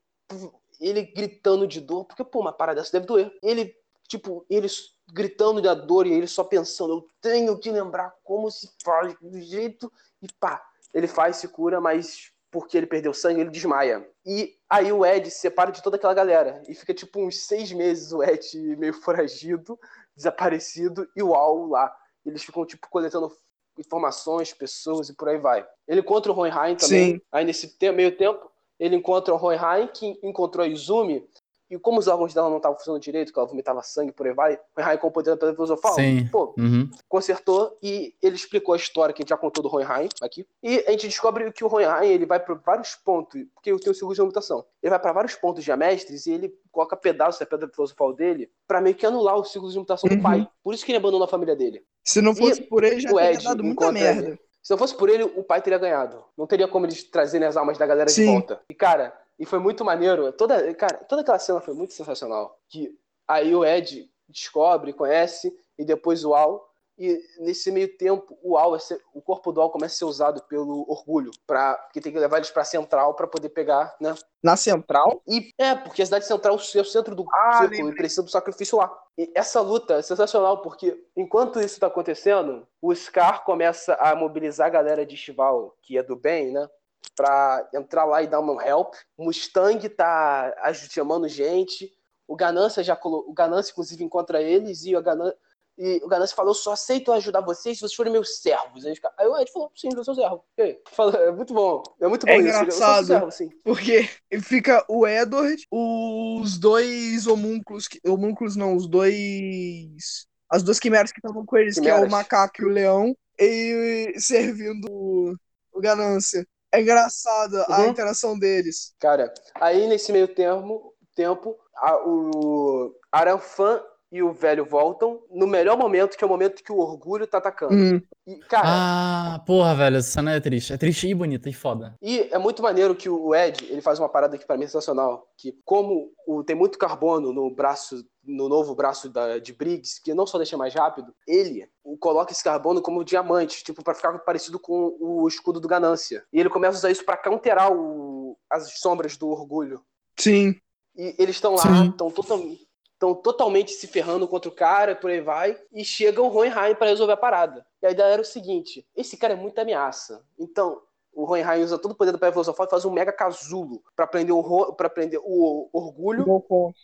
[0.80, 3.32] ele gritando de dor, porque pô, uma parada dessa deve doer.
[3.42, 3.74] Ele,
[4.08, 4.66] tipo, ele
[5.12, 9.40] gritando da dor e ele só pensando, eu tenho que lembrar como se faz do
[9.40, 9.92] jeito
[10.22, 14.08] e pá, ele faz, se cura, mas porque ele perdeu sangue, ele desmaia.
[14.24, 16.62] E aí o Ed se separa de toda aquela galera.
[16.68, 19.76] E fica tipo uns seis meses o Ed meio foragido,
[20.16, 21.92] desaparecido, e o Al lá.
[22.24, 23.36] Eles ficam, tipo, coletando
[23.76, 25.66] informações, pessoas e por aí vai.
[25.88, 27.14] Ele encontra o Hohenheim também.
[27.14, 27.20] Sim.
[27.32, 31.28] Aí nesse meio tempo, ele encontra o Hohenheim, que encontrou a Izumi.
[31.70, 34.34] E como os órgãos dela não estavam funcionando direito, que ela vomitava sangue por aí
[34.34, 36.26] vai, o Hohenheim, com o poder da pedra filosofal, Sim.
[36.30, 36.88] pô, Uhum.
[37.08, 40.46] consertou e ele explicou a história que a gente já contou do Hohenheim aqui.
[40.62, 43.94] E a gente descobre que o Hohenheim ele vai para vários pontos, porque eu tenho
[43.94, 44.64] seguro de mutação.
[44.82, 48.80] Ele vai para vários pontos diamestres e ele coloca pedaços da pedra filosofal dele para
[48.80, 50.16] meio que anular o ciclo de mutação Uhum.
[50.16, 50.46] do pai.
[50.62, 51.82] Por isso que ele abandonou a família dele.
[52.04, 54.28] Se não fosse E por ele, já o teria Ed dado muita merda.
[54.28, 54.38] ele.
[54.62, 56.24] Se não fosse por ele, o pai teria ganhado.
[56.38, 58.26] Não teria como eles trazerem as almas da galera de Sim.
[58.26, 58.60] volta.
[58.68, 60.32] E, cara, e foi muito maneiro.
[60.32, 62.58] Toda, cara, toda aquela cena foi muito sensacional.
[62.68, 66.70] Que aí o Ed descobre, conhece, e depois o Al.
[66.96, 68.78] E nesse meio tempo, o Al, é
[69.12, 72.36] o corpo do Al começa a ser usado pelo orgulho, pra, que tem que levar
[72.36, 74.14] eles pra central pra poder pegar, né?
[74.40, 77.92] Na central, E é, porque a cidade central é o centro do Ah, círculo lembrei.
[77.94, 78.96] e precisa do sacrifício lá.
[79.18, 84.68] E essa luta é sensacional, porque enquanto isso tá acontecendo, o Scar começa a mobilizar
[84.68, 86.68] a galera de Chival, que é do bem, né?
[87.16, 88.94] Pra entrar lá e dar uma help.
[89.16, 90.52] O Mustang tá
[90.90, 91.92] chamando gente.
[92.26, 93.24] O Ganância já colo...
[93.28, 95.38] O Ganância, inclusive, encontra eles e o Ganância.
[95.76, 98.84] E o Ganância falou: Eu só aceito ajudar vocês se vocês forem meus servos.
[98.86, 100.44] Aí, o Ed falou: Sim, eu sou servo.
[100.56, 100.80] E aí?
[100.88, 101.82] Fala, é muito bom.
[102.00, 102.48] É muito bom É isso.
[102.48, 103.06] Eu engraçado.
[103.06, 103.50] seu servo, sim.
[103.64, 104.08] porque
[104.40, 110.26] fica o Edward, os dois homúnculos, homúnculos não, os dois.
[110.48, 112.12] As duas quimeras que estavam com eles, que é o Quimeras.
[112.12, 115.36] macaco e o leão, e servindo
[115.72, 116.46] o Ganância.
[116.74, 117.88] É engraçada a Uhum.
[117.90, 118.94] interação deles.
[118.98, 125.76] Cara, aí nesse meio termo, tempo, a- o Aranfan e o velho voltam no melhor
[125.76, 127.74] momento, que é o momento que o orgulho tá atacando.
[127.74, 128.00] Hum.
[128.26, 130.72] E, cara, Ah, porra, velho, essa cena é triste.
[130.72, 131.96] É triste e bonita e foda.
[132.00, 134.66] e é muito maneiro que o Ed, ele faz uma parada que pra mim é
[134.68, 140.00] sensacional, que como o- tem muito carbono no braço, no novo braço da, de Briggs,
[140.02, 141.68] que não só deixa mais rápido, ele
[142.00, 146.24] coloca esse carbono como diamante, tipo, pra ficar parecido com o escudo do Ganância.
[146.32, 149.82] E ele começa a usar isso pra counterar o- as sombras do orgulho.
[150.18, 150.54] Sim.
[150.96, 155.20] E eles estão lá, estão totalmente, tão totalmente se ferrando contra o cara, por aí
[155.20, 157.66] vai, e chega o Hohenheim pra resolver a parada.
[157.82, 160.24] E a ideia era o seguinte: esse cara é muita ameaça.
[160.38, 160.80] Então,
[161.14, 164.06] o Hohenheim usa todo o poder do Pedra Filosofal e faz um mega casulo pra
[164.06, 166.24] prender o, pra prender o Orgulho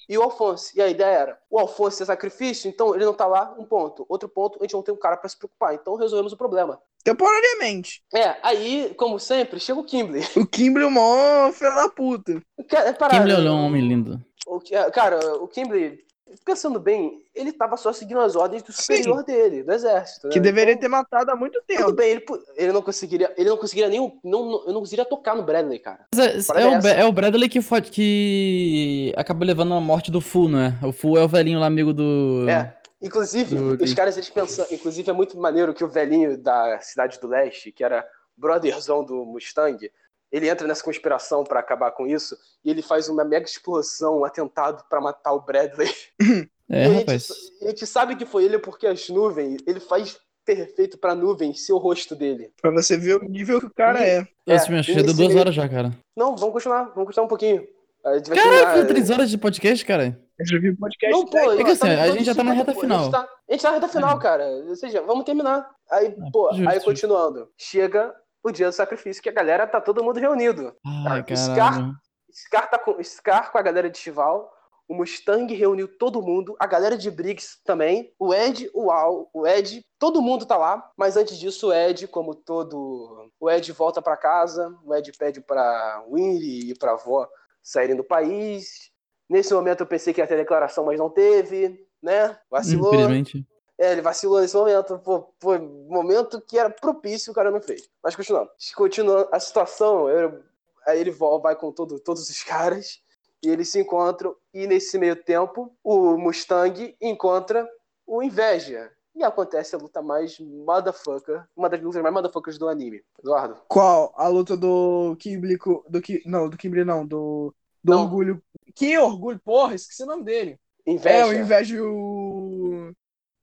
[0.08, 0.70] e o Alfonso.
[0.76, 4.04] E a ideia era: o Alfonso é sacrifício, então ele não tá lá, um ponto.
[4.08, 5.74] Outro ponto, a gente não tem um cara pra se preocupar.
[5.74, 6.80] Então resolvemos o problema.
[7.02, 8.02] Temporariamente.
[8.14, 10.26] É, aí, como sempre, chega o Kimberly.
[10.36, 12.42] O Kimberly é o maior filho da puta.
[12.58, 13.20] É parada.
[13.22, 14.20] Kimberly é um homem lindo.
[14.46, 16.04] O que- cara, o Kimberly,
[16.44, 20.26] pensando bem, ele tava só seguindo as ordens do superior dele, do exército.
[20.26, 20.32] né?
[20.32, 21.92] Que deveria Então, ter matado há muito Tudo tempo.
[21.92, 22.24] bem, ele,
[22.56, 23.32] ele não conseguiria.
[23.36, 24.00] Ele não conseguiria nem.
[24.00, 26.06] o- Não, não- eu não conseguiria tocar no Bradley, cara.
[26.16, 30.48] É, é o, é o Bradley que, foi, que acabou levando a morte do Fu,
[30.48, 30.78] né?
[30.82, 32.46] O Fu é o velhinho lá, amigo do.
[32.48, 32.76] É.
[33.02, 34.66] Inclusive, Do- os caras, eles pensam.
[34.70, 39.24] Inclusive, é muito maneiro que o velhinho da Cidade do Leste, que era brotherzão do
[39.24, 39.90] Mustang,
[40.32, 44.24] ele entra nessa conspiração pra acabar com isso e ele faz uma mega explosão, um
[44.24, 45.88] atentado pra matar o Bradley.
[46.72, 47.28] É, E a gente- rapaz.
[47.62, 51.72] A gente sabe que foi ele porque as nuvens, ele faz perfeito pra nuvem ser
[51.72, 52.52] o rosto dele.
[52.62, 54.24] Pra você ver o nível que o cara é.
[54.46, 55.90] Esse É, que e já deu duas horas já, cara.
[56.16, 57.66] Não, vamos continuar, vamos continuar um pouquinho.
[58.14, 60.16] Gente Caraca, terminar- três horas de podcast, cara.
[60.38, 61.12] Eu já vi podcast.
[61.18, 62.98] Não, pô, É que assim, a gente já tá na 50, reta pô, final.
[63.00, 64.46] A gente tá, a gente tá na reta final, cara.
[64.68, 65.68] Ou seja, vamos terminar.
[65.90, 67.48] Aí, pô, justo, aí continuando.
[67.58, 70.74] Chega o dia do sacrifício, que a galera tá todo mundo reunido.
[70.84, 71.92] Ai, Ah, Scar-.
[72.32, 74.50] Scar, tá com, Scar com a galera de Chival.
[74.88, 79.46] O Mustang reuniu todo mundo, a galera de Briggs também, o Ed, o Al, o
[79.46, 84.02] Ed, todo mundo tá lá, mas antes disso o Ed, como todo, o Ed volta
[84.02, 87.28] pra casa, o Ed pede pra Winry e pra avó
[87.62, 88.90] saírem do país.
[89.28, 92.36] Nesse momento eu pensei que ia ter declaração, mas não teve, né?
[92.50, 92.92] Vacilou.
[92.92, 93.46] Infelizmente.
[93.80, 94.98] É, ele vacilou nesse momento.
[94.98, 97.88] Pô, foi um momento que era propício, o cara não fez.
[98.02, 98.50] Mas continuando.
[98.76, 100.42] Continuando a situação, eu-
[100.86, 103.00] aí ele vai com todo- todos os caras
[103.42, 104.36] e eles se encontram.
[104.52, 107.66] E nesse meio tempo, o Mustang encontra
[108.06, 108.92] o Inveja.
[109.14, 113.02] E acontece a luta mais motherfucker, uma das lutas mais motherfuckers do anime.
[113.18, 113.56] Eduardo.
[113.66, 114.12] Qual?
[114.16, 115.58] A luta do Kimberly.
[115.88, 117.04] Do, Ki- não, do Kimberly não.
[117.06, 118.02] Do, do Não.
[118.02, 118.42] Orgulho.
[118.74, 119.40] Que Orgulho?
[119.40, 120.58] Porra, esqueci o nome dele.
[120.86, 121.16] Inveja.
[121.16, 122.19] É, o Inveja e o.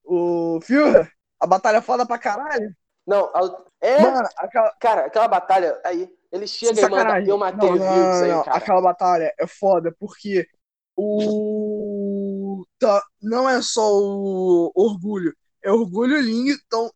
[0.08, 1.12] O Führer.
[1.40, 2.74] A batalha foda pra caralho.
[3.06, 4.02] Não, a- é.
[4.02, 4.72] Mano, aquela.
[4.80, 7.22] Cara, aquela batalha aí, ele chega e manda.
[7.22, 8.58] Eu matei Não, o não, aí, cara.
[8.58, 10.48] Aquela batalha é foda porque
[10.96, 12.66] o.
[12.80, 15.36] tá- não é só o Orgulho.
[15.64, 16.92] É Orgulho e Ling estão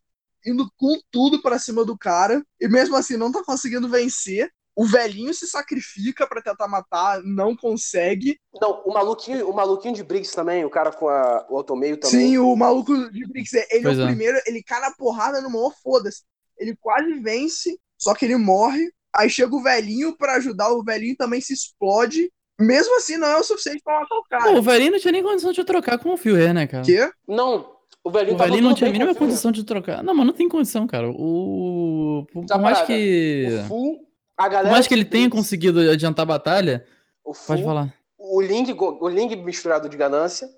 [0.46, 2.42] indo com tudo pra cima do cara.
[2.60, 4.52] E mesmo assim não tá conseguindo vencer.
[4.76, 8.40] O velhinho se sacrifica pra tentar matar, não consegue.
[8.60, 12.20] Não, o maluquinho, o maluquinho de Briggs também, o cara com a, o automeio também.
[12.20, 14.08] Sim, o maluco de Briggs, ele Pois é o é.
[14.08, 16.24] primeiro, ele cai na porrada no maior foda-se.
[16.58, 18.90] Ele quase vence, só que ele morre.
[19.14, 22.32] Aí chega o velhinho pra ajudar, o velhinho também se explode.
[22.60, 24.60] Mesmo assim, não é o suficiente pra matar o Pô, cara.
[24.60, 26.86] o velhinho não tinha nem condição de trocar com o Fury, né, cara?
[26.86, 27.12] Quê?
[27.28, 30.02] Não, o velhinho O velhinho não tinha a mínima condição de trocar.
[30.04, 31.10] Não, mas não tem condição, cara.
[31.10, 32.26] O.
[32.32, 33.48] Por Essa por mais parada, que.
[33.64, 34.08] O Fu,
[34.46, 34.72] a galera.
[34.72, 36.86] mais que ele tenha conseguido adiantar a batalha,
[37.24, 37.94] O Fu, pode falar.
[38.18, 40.50] o Ling, o Ling misturado de ganância,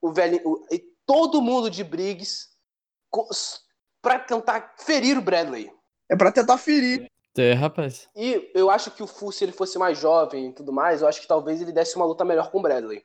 [0.00, 2.48] o velho, o- e todo mundo de Briggs
[4.02, 5.70] pra tentar ferir o Bradley.
[6.10, 7.10] É pra tentar ferir.
[7.36, 8.08] É, rapaz.
[8.14, 11.08] E eu acho que o Fu, se ele fosse mais jovem e tudo mais, eu
[11.08, 13.02] acho que talvez ele desse uma luta melhor com o Bradley.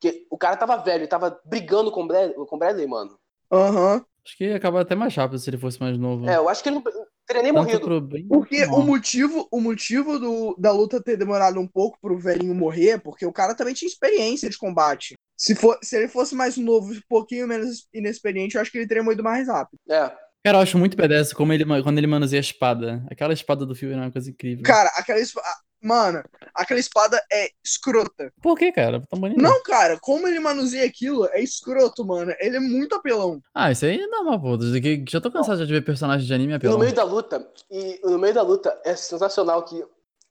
[0.00, 3.18] Porque o cara tava velho, ele tava brigando com o Bradley, com o Bradley mano.
[3.50, 4.04] Aham.
[4.24, 6.28] Acho que ia acabar até mais rápido se ele fosse mais novo.
[6.28, 6.84] É, eu acho que ele não
[7.32, 8.28] teria nem Tanto morrido.
[8.28, 12.90] Porque o motivo, o motivo do, da luta ter demorado um pouco pro velhinho morrer
[12.90, 15.14] é porque o cara também tinha experiência de combate.
[15.36, 18.86] Se, for, se ele fosse mais novo, um pouquinho menos inexperiente, eu acho que ele
[18.86, 19.80] teria morrido mais rápido.
[19.90, 20.12] É.
[20.44, 23.04] Cara, eu acho muito pedaço como ele, quando ele manuseia a espada.
[23.10, 24.64] Aquela espada do Fury é uma coisa incrível.
[24.64, 25.46] Cara, aquela espada.
[25.82, 26.22] Mano,
[26.54, 28.32] aquela espada é escrota.
[28.40, 29.02] Por que, cara?
[29.12, 29.40] Bonito.
[29.42, 32.32] Não, cara, como ele manuseia aquilo é escroto, mano.
[32.38, 33.42] Ele é muito apelão.
[33.54, 34.56] Ah, isso aí é normal, pô.
[34.56, 36.78] Desde que- Já tô cansado de ver personagens de anime E no apelão.
[36.78, 39.84] meio da luta, e no meio da luta é sensacional que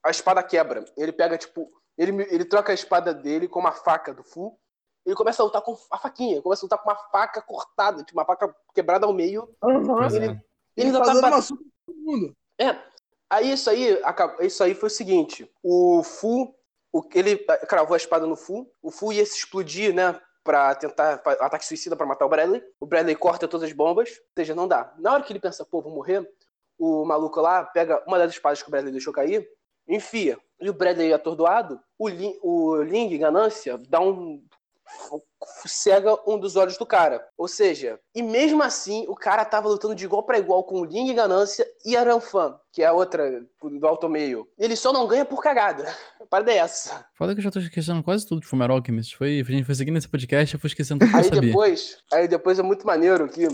[0.04, 0.86] a espada quebra.
[0.96, 4.58] Ele pega, tipo, ele, ele troca a espada dele com uma faca do Fu.
[5.06, 8.04] Ele começa a lutar com a faquinha, ele começa a lutar com uma faca cortada,
[8.04, 9.50] tipo, uma faca quebrada ao meio.
[9.60, 10.30] Pois ele- é.
[10.30, 12.36] Ele Ele tá tá dando uma todo mundo.
[12.58, 12.76] É.
[13.32, 13.98] Aí isso aí,
[14.42, 16.54] isso aí foi o seguinte: o Fu,
[16.92, 20.20] o, ele cravou a espada no Fu, o Fu ia se explodir, né?
[20.44, 22.62] Pra tentar fa- ataque suicida pra matar o Bradley.
[22.80, 24.94] O Bradley corta todas as bombas, ou seja, não dá.
[24.98, 26.28] Na hora que ele pensa, pô, vou morrer,
[26.78, 29.48] o maluco lá pega uma das espadas que o Bradley deixou cair,
[29.88, 30.38] enfia.
[30.60, 32.10] E o Bradley atordoado, o,
[32.42, 34.44] o Ling, ganância, dá um.
[35.66, 37.26] Cega um dos olhos do cara.
[37.38, 40.86] Ou seja, e mesmo assim, o cara tava lutando de igual pra igual com o
[40.86, 44.48] Ling Ganância e a Ranfan, que é a outra do alto meio.
[44.58, 45.94] Ele só não ganha por cagada.
[46.20, 47.06] A parada é essa.
[47.16, 49.18] Foda que eu já tô esquecendo quase tudo de Fullmetal Alchemist.
[49.18, 51.42] Foi, a gente foi seguindo esse podcast, eu fui esquecendo tudo que eu Aí sabia.
[51.42, 53.48] depois, aí depois é muito maneiro que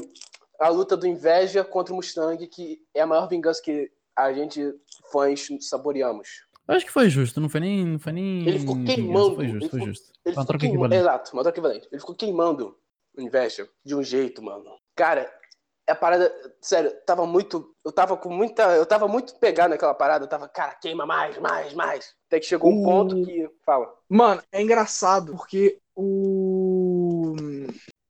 [0.59, 4.73] a luta do Inveja contra o Mustang, que é a maior vingança que a gente,
[5.11, 6.27] fãs, saboreamos.
[6.67, 7.85] Acho que foi justo, não foi nem.
[7.85, 10.11] Não foi nem Ele ficou queimando, Foi justo, foi justo.
[10.25, 10.95] Ele Uma ficou troca queimando.
[10.95, 11.87] Exato, uma troca equivalente.
[11.91, 12.77] Ele ficou queimando
[13.17, 14.65] o Inveja de um jeito, mano.
[14.95, 15.31] Cara,
[15.87, 16.33] a parada.
[16.61, 17.73] Sério, tava muito.
[17.85, 18.63] Eu tava com muita.
[18.75, 20.25] Eu tava muito pegado naquela parada.
[20.25, 22.13] Eu tava, cara, queima mais, mais, mais.
[22.27, 23.49] Até que chegou um O- ponto que.
[23.65, 23.93] Fala.
[24.09, 27.33] Mano, é engraçado porque o.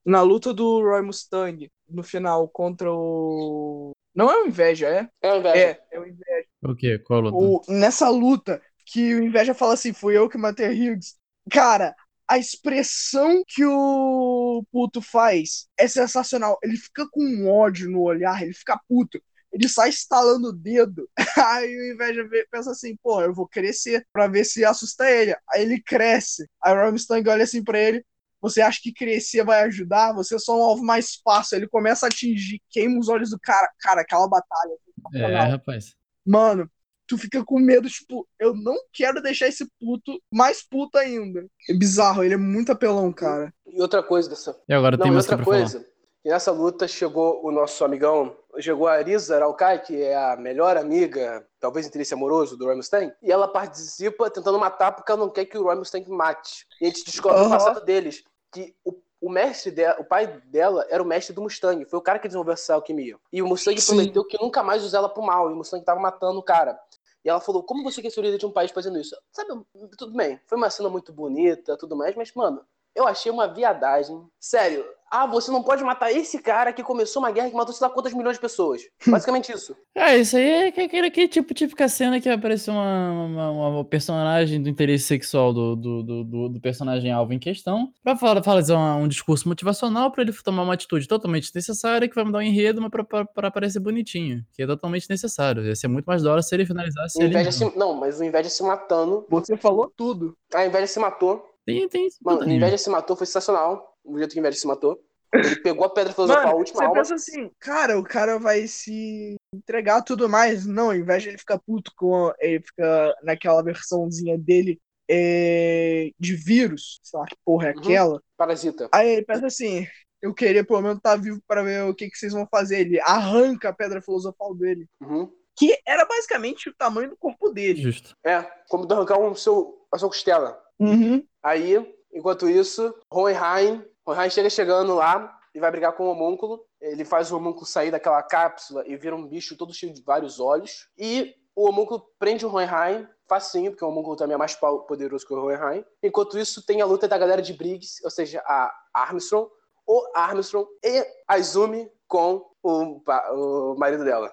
[0.04, 3.92] Na luta do Roy Mustang, no final, contra o.
[4.14, 5.08] Não é o Inveja, é?
[5.22, 5.58] É o Inveja.
[5.58, 6.47] É, é o Inveja.
[6.62, 6.98] O quê?
[7.00, 7.36] Qual luta?
[7.36, 11.16] O- nessa luta, que o Inveja fala assim: fui eu que matei Hughes.
[11.50, 11.94] Cara,
[12.26, 16.58] a expressão que o puto faz é sensacional.
[16.62, 19.20] Ele fica com um ódio no olhar, ele fica puto.
[19.52, 21.08] Ele sai estalando o dedo.
[21.38, 25.34] Aí o Inveja pensa assim: pô, eu vou crescer pra ver se assusta ele.
[25.50, 26.46] Aí ele cresce.
[26.62, 28.04] Aí o Mustang olha assim pra ele.
[28.40, 30.12] Você acha que crescer vai ajudar?
[30.14, 31.56] Você é só um alvo mais fácil.
[31.56, 33.68] Ele começa a atingir, queima os olhos do cara.
[33.80, 34.74] Cara, aquela batalha.
[35.14, 35.96] É, rapaz.
[36.28, 36.70] Mano,
[37.06, 41.46] tu fica com medo, tipo, eu não quero deixar esse puto mais puto ainda.
[41.68, 43.52] É bizarro, ele é muito apelão, cara.
[43.66, 44.54] E outra coisa dessa.
[44.68, 45.58] E agora Não, tem e mais outra pra falar.
[45.58, 45.86] coisa.
[46.24, 50.76] E nessa luta chegou o nosso amigão, chegou a Arisa Araucai, que é a melhor
[50.76, 55.30] amiga, talvez interesse amoroso do Roy Mustang, e ela participa tentando matar porque ela não
[55.30, 56.66] quer que o Roy Mustang mate.
[56.80, 57.50] E a gente descobre o Aham.
[57.50, 61.84] passado deles, que o, o mestre dela, o pai dela era o mestre do Mustang,
[61.84, 63.18] foi o cara que desenvolveu essa alquimia.
[63.32, 63.86] E o Mustang Sim.
[63.86, 66.78] prometeu que nunca mais usar ela pro mal, e o Mustang tava matando o cara.
[67.24, 69.16] E ela falou, como você quer ser o líder de um país fazendo isso?
[69.32, 69.50] Sabe,
[69.96, 74.24] tudo bem, foi uma cena muito bonita, tudo mais, mas, mano, eu achei uma viadagem.
[74.38, 74.84] Sério.
[75.10, 77.92] Ah, você não pode matar esse cara que começou uma guerra que matou sei lá
[77.92, 78.82] quantas milhões de pessoas.
[79.06, 79.74] Basicamente isso.
[79.94, 83.84] É, isso aí é que- aquele, aquele tipo típica cena que apareceu uma, uma, uma
[83.84, 88.42] personagem do interesse sexual do, do, do, do- do personagem alvo em questão, pra falar,
[88.42, 92.38] fazer um, um discurso motivacional pra ele tomar uma atitude totalmente necessária que vai mudar
[92.38, 95.64] o enredo, mas pra, pra, pra parecer bonitinho, que é totalmente necessário.
[95.64, 97.50] Ia ser muito mais da hora se ele finalizasse ele.
[97.52, 97.76] Se...
[97.76, 99.24] Não, mas o Inveja se matando.
[99.30, 100.36] Você falou tudo.
[100.54, 101.44] A Inveja se matou.
[101.64, 102.08] Tem, tem.
[102.22, 103.87] Mano, o Inveja se matou, foi sensacional.
[104.04, 105.00] O jeito que o Inveja se matou.
[105.34, 106.94] Ele pegou a pedra filosofal, a Mano, última você alma.
[106.96, 110.64] pensa assim, cara, o cara vai se entregar tudo mais.
[110.66, 112.32] Não, ao invés de ele ficar puto com.
[112.40, 114.80] Ele fica naquela versãozinha dele
[115.10, 117.78] é, de vírus, sei lá que porra é Uhum.
[117.80, 118.22] aquela.
[118.36, 118.88] Parasita.
[118.92, 119.86] Aí ele pensa assim:
[120.22, 122.80] eu queria pelo menos estar vivo pra ver o que, que vocês vão fazer.
[122.80, 124.86] Ele arranca a pedra filosofal dele.
[125.02, 125.30] Uhum.
[125.58, 127.82] que era basicamente o tamanho do corpo dele.
[127.82, 128.14] Justo.
[128.24, 130.58] É, como de arrancar um seu, a sua costela.
[130.78, 131.22] Uhum.
[131.42, 131.74] Aí,
[132.12, 136.64] enquanto isso, Hohenheim, Hohenheim chega chegando lá e vai brigar com o homúnculo.
[136.80, 140.40] Ele faz o homúnculo sair daquela cápsula e vira um bicho todo cheio de vários
[140.40, 140.88] olhos.
[140.96, 145.34] E o homúnculo prende o Hohenheim, facinho, porque o homúnculo também é mais poderoso que
[145.34, 145.84] o Hohenheim.
[146.02, 149.50] Enquanto isso, tem a luta da galera de Briggs, ou seja, a Armstrong,
[149.86, 154.32] o Armstrong e a Izumi com o, o marido dela.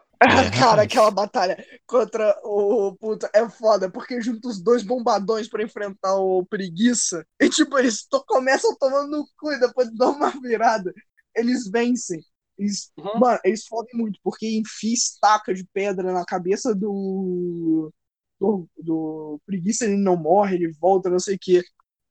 [0.57, 6.15] Cara, aquela batalha contra o puta é foda, porque junta os dois bombadões pra enfrentar
[6.15, 7.25] o preguiça.
[7.41, 10.93] E tipo, eles to- começam tomando no cu e depois dão uma virada.
[11.35, 12.21] Eles vencem.
[12.57, 13.19] Eles, Uhum.
[13.19, 17.91] Mano, eles fodem muito, porque enfia estaca de pedra na cabeça do.
[18.39, 21.61] do, do preguiça, ele não morre, ele volta, não sei o quê.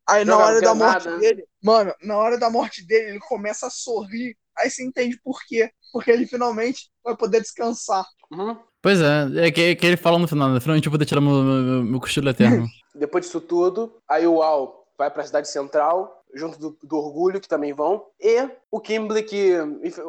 [0.09, 1.19] Aí na Joga hora da morte granada.
[1.19, 4.37] dele, mano, na hora da morte dele, ele começa a sorrir.
[4.59, 5.71] Aí você entende por quê.
[5.93, 8.05] Porque ele finalmente vai poder descansar.
[8.33, 8.57] Uhum.
[8.83, 10.61] Pois é, é que, que ele fala no final, né?
[10.61, 12.67] Finalmente eu vou poder tirar meu, meu, meu cochilo eterno.
[12.95, 17.49] Depois disso tudo, aí o Al vai pra cidade central, junto do, do Orgulho, que
[17.49, 18.07] também vão.
[18.21, 19.53] E o Kimble, que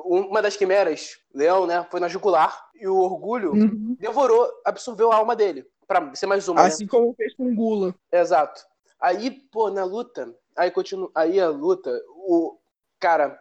[0.04, 2.56] uma das quimeras, Leão, né, foi na jugular.
[2.76, 3.96] E o Orgulho Uhum.
[4.00, 5.66] devorou, absorveu a alma dele.
[5.88, 6.68] Pra ser mais uma, né?
[6.68, 7.94] Assim como fez com o Gula.
[8.12, 8.62] Exato.
[9.00, 12.58] Aí, pô, na luta, aí continua, aí a luta, o
[13.00, 13.40] cara,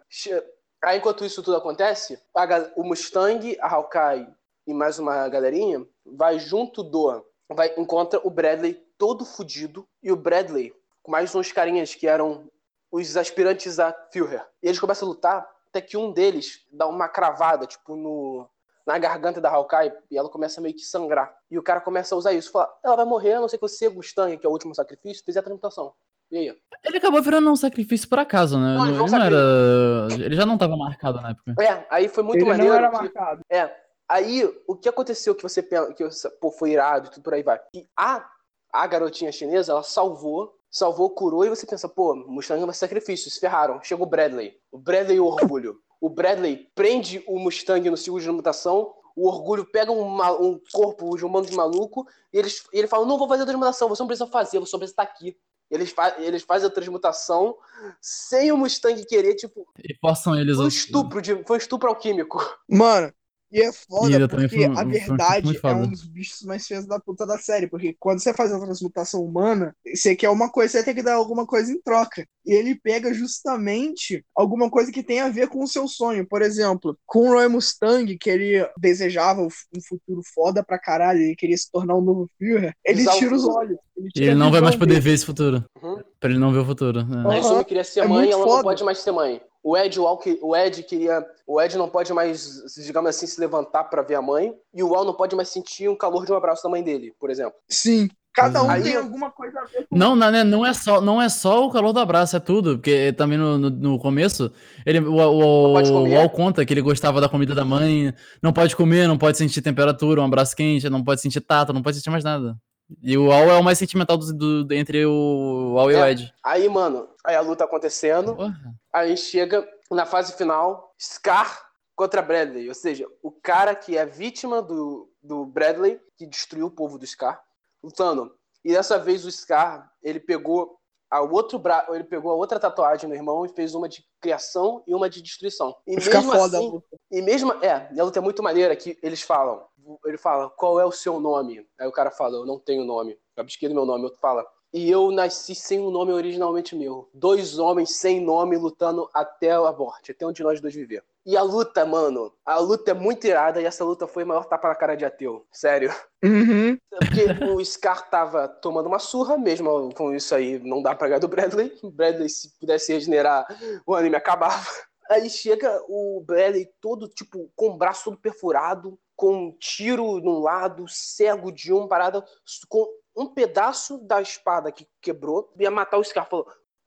[0.84, 4.26] aí enquanto isso tudo acontece, a o Mustang, a Hawkeye
[4.66, 10.16] e mais uma galerinha vai junto do, vai encontra o Bradley todo fudido e o
[10.16, 12.50] Bradley com mais uns carinhas que eram
[12.90, 14.46] os aspirantes a Führer.
[14.62, 18.48] E eles começam a lutar até que um deles dá uma cravada, tipo no
[18.86, 21.34] na garganta da Hawkeye e ela começa meio que sangrar.
[21.50, 22.50] E o cara começa a usar isso.
[22.50, 25.24] Fala, ela vai morrer, a não ser que você, Mustang, que é o último sacrifício,
[25.24, 25.94] fizer a transmutação.
[26.30, 26.56] E aí?
[26.84, 28.74] Ele acabou virando um sacrifício por acaso, né?
[28.74, 30.08] Não, ele Ele não não era.
[30.24, 31.54] Ele já não tava marcado na época.
[31.60, 32.72] É, aí foi muito ele maneiro.
[32.72, 33.40] não era que- marcado.
[33.50, 33.70] É.
[34.08, 36.04] Aí, o que aconteceu que você pensa, que
[36.40, 37.58] pô, foi irado e tudo por aí vai.
[37.72, 38.26] Que a,
[38.72, 43.30] a garotinha chinesa, ela salvou, salvou, curou, e você pensa, pô, Mustang vai ser sacrifício,
[43.30, 43.80] se ferraram.
[43.82, 44.54] Chega o Bradley.
[44.70, 45.78] O Bradley e o orgulho.
[46.00, 50.04] O Bradley prende o Mustang no ciclo de mutação, o orgulho pega um,
[50.42, 53.44] um corpo de um bando de maluco, e eles, e ele fala, não vou fazer
[53.44, 55.34] a transmutação, você não precisa fazer, você só precisa estar aqui.
[55.70, 57.56] Eles, fa eles fazem a transmutação
[58.00, 61.88] sem o Mustang querer, tipo, E forçam eles foi um estupro, de, foi um estupro
[61.88, 62.38] alquímico.
[62.68, 63.12] Mano,
[63.54, 66.66] e é E foda ele também porque foi a verdade é um dos bichos mais
[66.66, 67.68] feios da puta da série.
[67.68, 71.14] Porque quando você faz a transmutação humana, você quer uma coisa, você tem que dar
[71.14, 72.26] alguma coisa em troca.
[72.44, 76.26] E ele pega justamente alguma coisa que tem a ver com o seu sonho.
[76.28, 79.48] Por exemplo, com o Roy Mustang, que ele desejava um
[79.88, 83.34] futuro foda pra caralho, ele queria se tornar um novo Führer, ele Usar o tira
[83.36, 83.78] os olhos.
[83.96, 85.64] Ele, E ele não vai mais poder ver esse futuro.
[85.80, 86.02] Uhum.
[86.18, 87.04] Pra ele não ver o futuro.
[87.04, 87.16] né?
[87.18, 87.38] A Aham.
[87.38, 88.56] Izumi queria ser É mãe, ela foda.
[88.56, 89.40] não pode mais ser mãe.
[89.64, 91.24] O Ed, o, Al, que- o Ed queria.
[91.46, 94.54] O Ed não pode mais, digamos assim, se levantar pra ver a mãe.
[94.74, 97.14] E o Al não pode mais sentir o calor de um abraço da mãe dele,
[97.18, 97.54] por exemplo.
[97.68, 98.08] Sim.
[98.34, 101.00] Cada um Aí- tem alguma coisa a ver com Não, não, né, não, é só,
[101.00, 102.76] não é só o calor do abraço, é tudo.
[102.76, 104.52] Porque também no, no, no começo,
[104.84, 108.12] ele, o, o, o Al conta que ele gostava da comida da mãe.
[108.42, 111.80] Não pode comer, não pode sentir temperatura, um abraço quente, não pode sentir tato, não
[111.82, 112.54] pode sentir mais nada.
[113.02, 116.10] E o Al é o mais sentimental do, do- entre o Al e o É.
[116.12, 116.32] Ed.
[116.42, 118.36] Aí, mano, aí a luta acontecendo.
[118.36, 118.74] Porra.
[118.92, 121.66] Aí chega na fase final, Scar
[121.96, 122.68] contra Bradley.
[122.68, 127.06] Ou seja, o cara que é vítima do, do Bradley, que destruiu o povo do
[127.06, 127.42] Scar,
[127.82, 128.34] lutando.
[128.64, 130.78] E dessa vez o Scar, ele pegou
[131.10, 131.86] a outro bra...
[131.90, 135.22] ele pegou a outra tatuagem no irmão e fez uma de criação e uma de
[135.22, 135.74] destruição.
[135.86, 136.58] E Fica mesmo foda.
[136.58, 139.62] assim, e mesmo, é, e a luta é muito maneira que eles falam,
[140.04, 141.66] ele fala, qual é o seu nome?
[141.78, 143.18] Aí o cara fala, eu não tenho nome.
[143.36, 144.04] Eu abdiquei do meu nome.
[144.04, 147.08] Outro fala, e eu nasci sem um nome originalmente meu.
[147.14, 151.04] Dois homens sem nome lutando até a morte, até onde nós dois viver.
[151.24, 154.44] E a luta, mano, a luta é muito irada e essa luta foi o maior
[154.46, 155.46] tapa na cara de ateu.
[155.52, 155.94] Sério.
[156.24, 156.76] Uhum.
[156.90, 161.20] Porque o Scar tava tomando uma surra, mesmo com isso aí, não dá pra ganhar
[161.20, 161.72] do Bradley.
[161.80, 163.46] O Bradley, se pudesse regenerar,
[163.86, 164.66] o anime acabava.
[165.08, 170.40] Aí chega o Bradley todo, tipo, com o braço todo perfurado, com um tiro num
[170.40, 172.24] lado, cego de um, parada,
[172.68, 176.28] com um pedaço da espada que quebrou, ia matar o Scar.
[176.28, 176.46] Falou,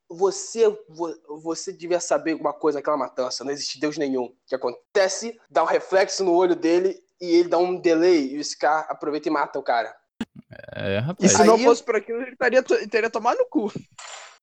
[0.09, 4.25] você, vo- você devia saber alguma coisa daquela matança, não existe Deus nenhum.
[4.25, 8.39] O que acontece, dá um reflexo no olho dele e ele dá um delay e
[8.39, 9.95] o Scar aproveita e mata o cara.
[10.75, 11.31] É, E rapaz.
[11.31, 13.71] se não Aí- fosse por aquilo, ele teria, teria tomado no cu.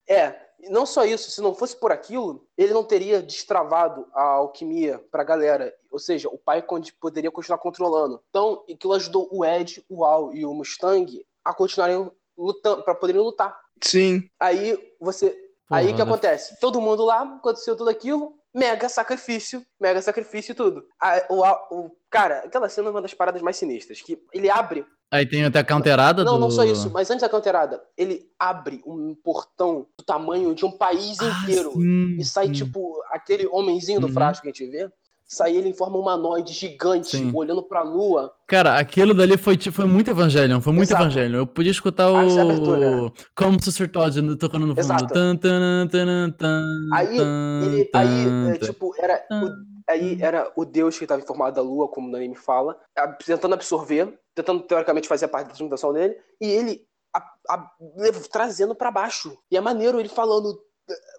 [0.08, 4.22] É, e não só isso, se não fosse por aquilo, ele não teria destravado a
[4.22, 5.74] alquimia pra galera.
[5.90, 6.64] Ou seja, o pai
[7.00, 8.20] poderia continuar controlando.
[8.30, 13.20] Então, aquilo ajudou o Ed, o Al e o Mustang a continuarem lutando, pra poderem
[13.20, 13.58] lutar.
[13.82, 14.28] Sim.
[14.40, 15.36] Aí você.
[15.70, 16.58] Aí o que Porra, acontece?
[16.60, 18.34] Todo mundo lá, aconteceu tudo aquilo.
[18.54, 20.84] Mega sacrifício, mega sacrifício e tudo.
[21.00, 24.48] A- o, a- o- cara, aquela cena é uma das paradas mais sinistras, que ele
[24.48, 26.40] abre Aí tem até a counterada não, do...
[26.40, 30.72] não só isso, mas antes da canterada, ele abre um portão do tamanho de um
[30.72, 31.70] país Ah, inteiro.
[31.72, 32.52] sim, e sai, sim.
[32.52, 34.12] tipo, aquele homenzinho do Uhum.
[34.12, 34.90] frasco que a gente vê.
[35.34, 37.32] Sai ele em forma humanoide gigante, Sim.
[37.34, 38.32] olhando pra lua.
[38.46, 41.02] Cara, aquilo dali foi, foi muito Evangelion, foi muito Exato.
[41.02, 41.38] Evangelion.
[41.40, 43.02] Eu podia escutar Ah, é a abertura.
[43.02, 43.12] o.
[43.36, 45.06] Como se Sir Todd no- tocando no fundo.
[45.08, 46.62] Tan, tan, tan,
[46.92, 51.56] Aí, ele, aí, é, tipo, era o, aí era o deus que estava em formato
[51.56, 55.92] da lua, como o anime fala, a- tentando absorver, tentando teoricamente fazer parte da transmutação
[55.92, 56.82] dele, e ele
[57.12, 57.70] a- a-
[58.30, 59.36] trazendo pra baixo.
[59.50, 60.56] E é maneiro ele falando.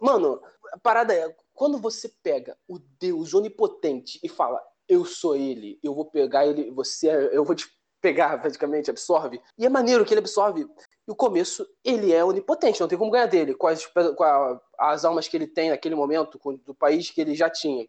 [0.01, 0.39] Mano,
[0.73, 5.95] a parada é, quando você pega o deus onipotente e fala, eu sou ele, eu
[5.95, 7.65] vou pegar ele, você, eu vou te
[8.01, 9.41] pegar, praticamente, absorve.
[9.57, 10.67] E é maneiro que ele absorve.
[11.07, 14.59] E o começo, ele é onipotente, não tem como ganhar dele, com as, com a-
[14.77, 17.87] as almas que ele tem naquele momento, com, do país que ele já tinha.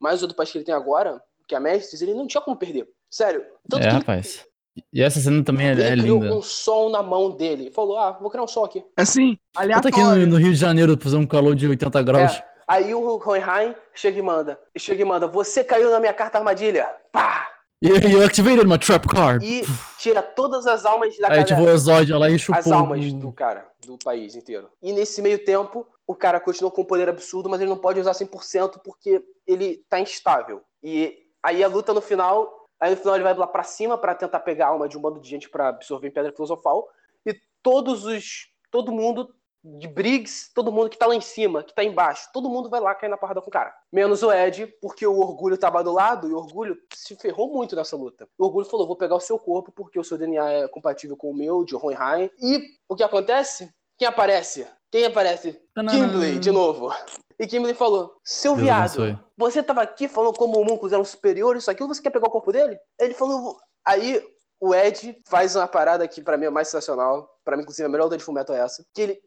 [0.00, 2.40] Mas o do país que ele tem agora, que é a Mestres, ele não tinha
[2.40, 2.88] como perder.
[3.10, 3.42] Sério.
[3.68, 4.46] Tanto É, que ele- rapaz.
[4.92, 6.36] E essa cena também é, ele, é criou linda.
[6.36, 7.70] um sol na mão dele.
[7.72, 8.84] Falou, ah, vou criar um sol aqui.
[8.96, 12.32] Assim, Eu tô aqui no, no Rio de Janeiro fazer um calor de 80 graus.
[12.36, 12.48] É.
[12.68, 14.60] Aí o Hohenheim chega e manda.
[14.76, 16.86] Chega e manda, você caiu na minha carta armadilha.
[17.10, 17.48] Pá!
[17.80, 19.46] E eu activated my trap card.
[19.46, 19.62] E
[19.98, 22.58] tira todas as almas da Aí, tipo, o Exódio lá e chupou.
[22.58, 24.68] as almas do cara, do país inteiro.
[24.82, 28.00] E nesse meio tempo, o cara continua com um poder absurdo, mas ele não pode
[28.00, 30.60] usar 100% porque ele tá instável.
[30.82, 34.12] E aí a luta no final, aí no final ele vai lá pra cima pra
[34.14, 36.88] tentar pegar a alma de um bando de gente pra absorver em Pedra Filosofal.
[37.24, 38.48] E todos os.
[38.70, 39.32] Todo mundo
[39.64, 42.80] de Briggs, todo mundo que tá lá em cima, que tá embaixo, todo mundo vai
[42.80, 43.74] lá cair na porrada com o cara.
[43.92, 47.74] Menos o Ed, porque o Orgulho tava do lado e o Orgulho se ferrou muito
[47.74, 48.28] nessa luta.
[48.38, 51.30] O Orgulho falou: vou pegar o seu corpo porque o seu DNA é compatível com
[51.30, 52.30] o meu, de Hohenheim.
[52.40, 53.72] E o que acontece?
[53.96, 54.66] Quem aparece?
[54.90, 55.60] Quem aparece?
[55.74, 56.90] Kimberly, de novo.
[57.38, 59.18] E Kimberly falou: Seu Deus viado, abençoe.
[59.36, 62.52] você tava aqui falando como homúnculos eram superiores, isso aquilo, você quer pegar o corpo
[62.52, 62.78] dele?
[62.98, 63.56] Ele falou.
[63.84, 64.22] Aí
[64.60, 67.38] o Ed faz uma parada que pra mim é mais sensacional.
[67.44, 68.84] Pra mim, inclusive, a melhor luta de Fullmetal é essa.
[68.92, 69.22] Que ele,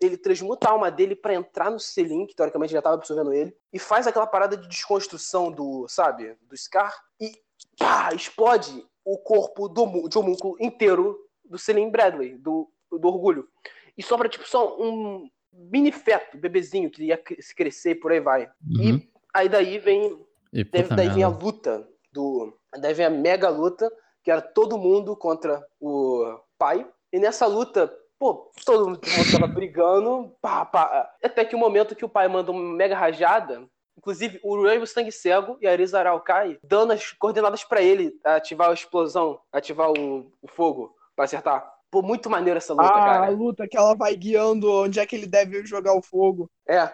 [0.00, 3.54] ele transmuta a alma dele pra entrar no Selim, que teoricamente já tava absorvendo ele,
[3.72, 7.32] e faz aquela parada de desconstrução do, sabe, do Scar, e
[7.78, 13.48] pá, explode o corpo do, de homúnculo inteiro do Selim Bradley, do, do Orgulho.
[13.96, 18.20] E sobra, tipo, só um mini feto, bebezinho, que ia se crescer e por aí
[18.20, 18.50] vai.
[18.66, 18.96] Uhum.
[18.96, 22.56] E aí daí vem E Daí, daí vem a luta do.
[22.78, 23.90] Daí vem a mega luta,
[24.26, 26.84] que era todo mundo contra o pai.
[27.12, 29.00] E nessa luta, pô, todo mundo
[29.30, 30.34] tava brigando.
[30.42, 31.08] Pá, pá.
[31.22, 33.62] Até que o momento que o pai manda uma mega rajada.
[33.96, 38.70] Inclusive, o Rainbow Sangue Cego e a Arisa Araukai dando as coordenadas pra ele ativar
[38.70, 41.72] a explosão, ativar o, o fogo pra acertar.
[41.88, 43.30] Pô, muito maneiro essa luta, Ah, a cara.
[43.30, 46.50] luta que ela vai guiando onde é que ele deve jogar o fogo.
[46.68, 46.92] É.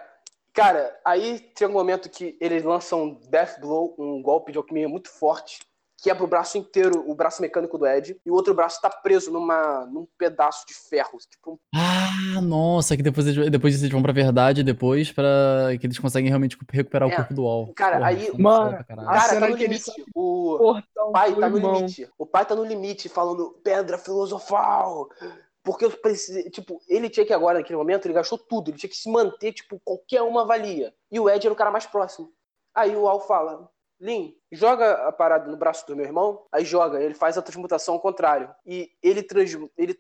[0.53, 4.87] Cara, aí tem um momento que eles lançam um Death Blow, um golpe de alquimia
[4.87, 5.61] muito forte,
[6.03, 9.31] quebra o braço inteiro, o braço mecânico do Ed, e o outro braço tá preso
[9.31, 11.17] numa, num pedaço de ferro.
[11.31, 15.87] Tipo, um- Ah, nossa, que depois, eles- depois eles vão pra verdade depois pra que
[15.87, 17.73] eles conseguem realmente recuperar É, o corpo do Wall.
[17.75, 19.05] cara, aí- isso é Mano, cara,
[19.41, 20.05] tá no que ele limite.
[20.15, 21.75] O Portão pai tá no irmão.
[21.77, 22.11] limite.
[22.19, 25.09] O pai tá no limite, falando pedra filosofal.
[25.65, 28.91] Porque eu precisei, tipo, ele tinha que agora, naquele momento, ele gastou tudo, ele tinha
[28.91, 30.93] que se manter, tipo, qualquer uma valia.
[31.11, 32.33] E o Ed era o cara mais próximo.
[32.75, 33.69] Aí o Al fala,
[34.03, 37.95] Lin, joga a parada no braço do meu irmão, aí joga, ele faz a transmutação
[37.95, 38.51] ao contrário.
[38.67, 39.97] E ele, trans, ele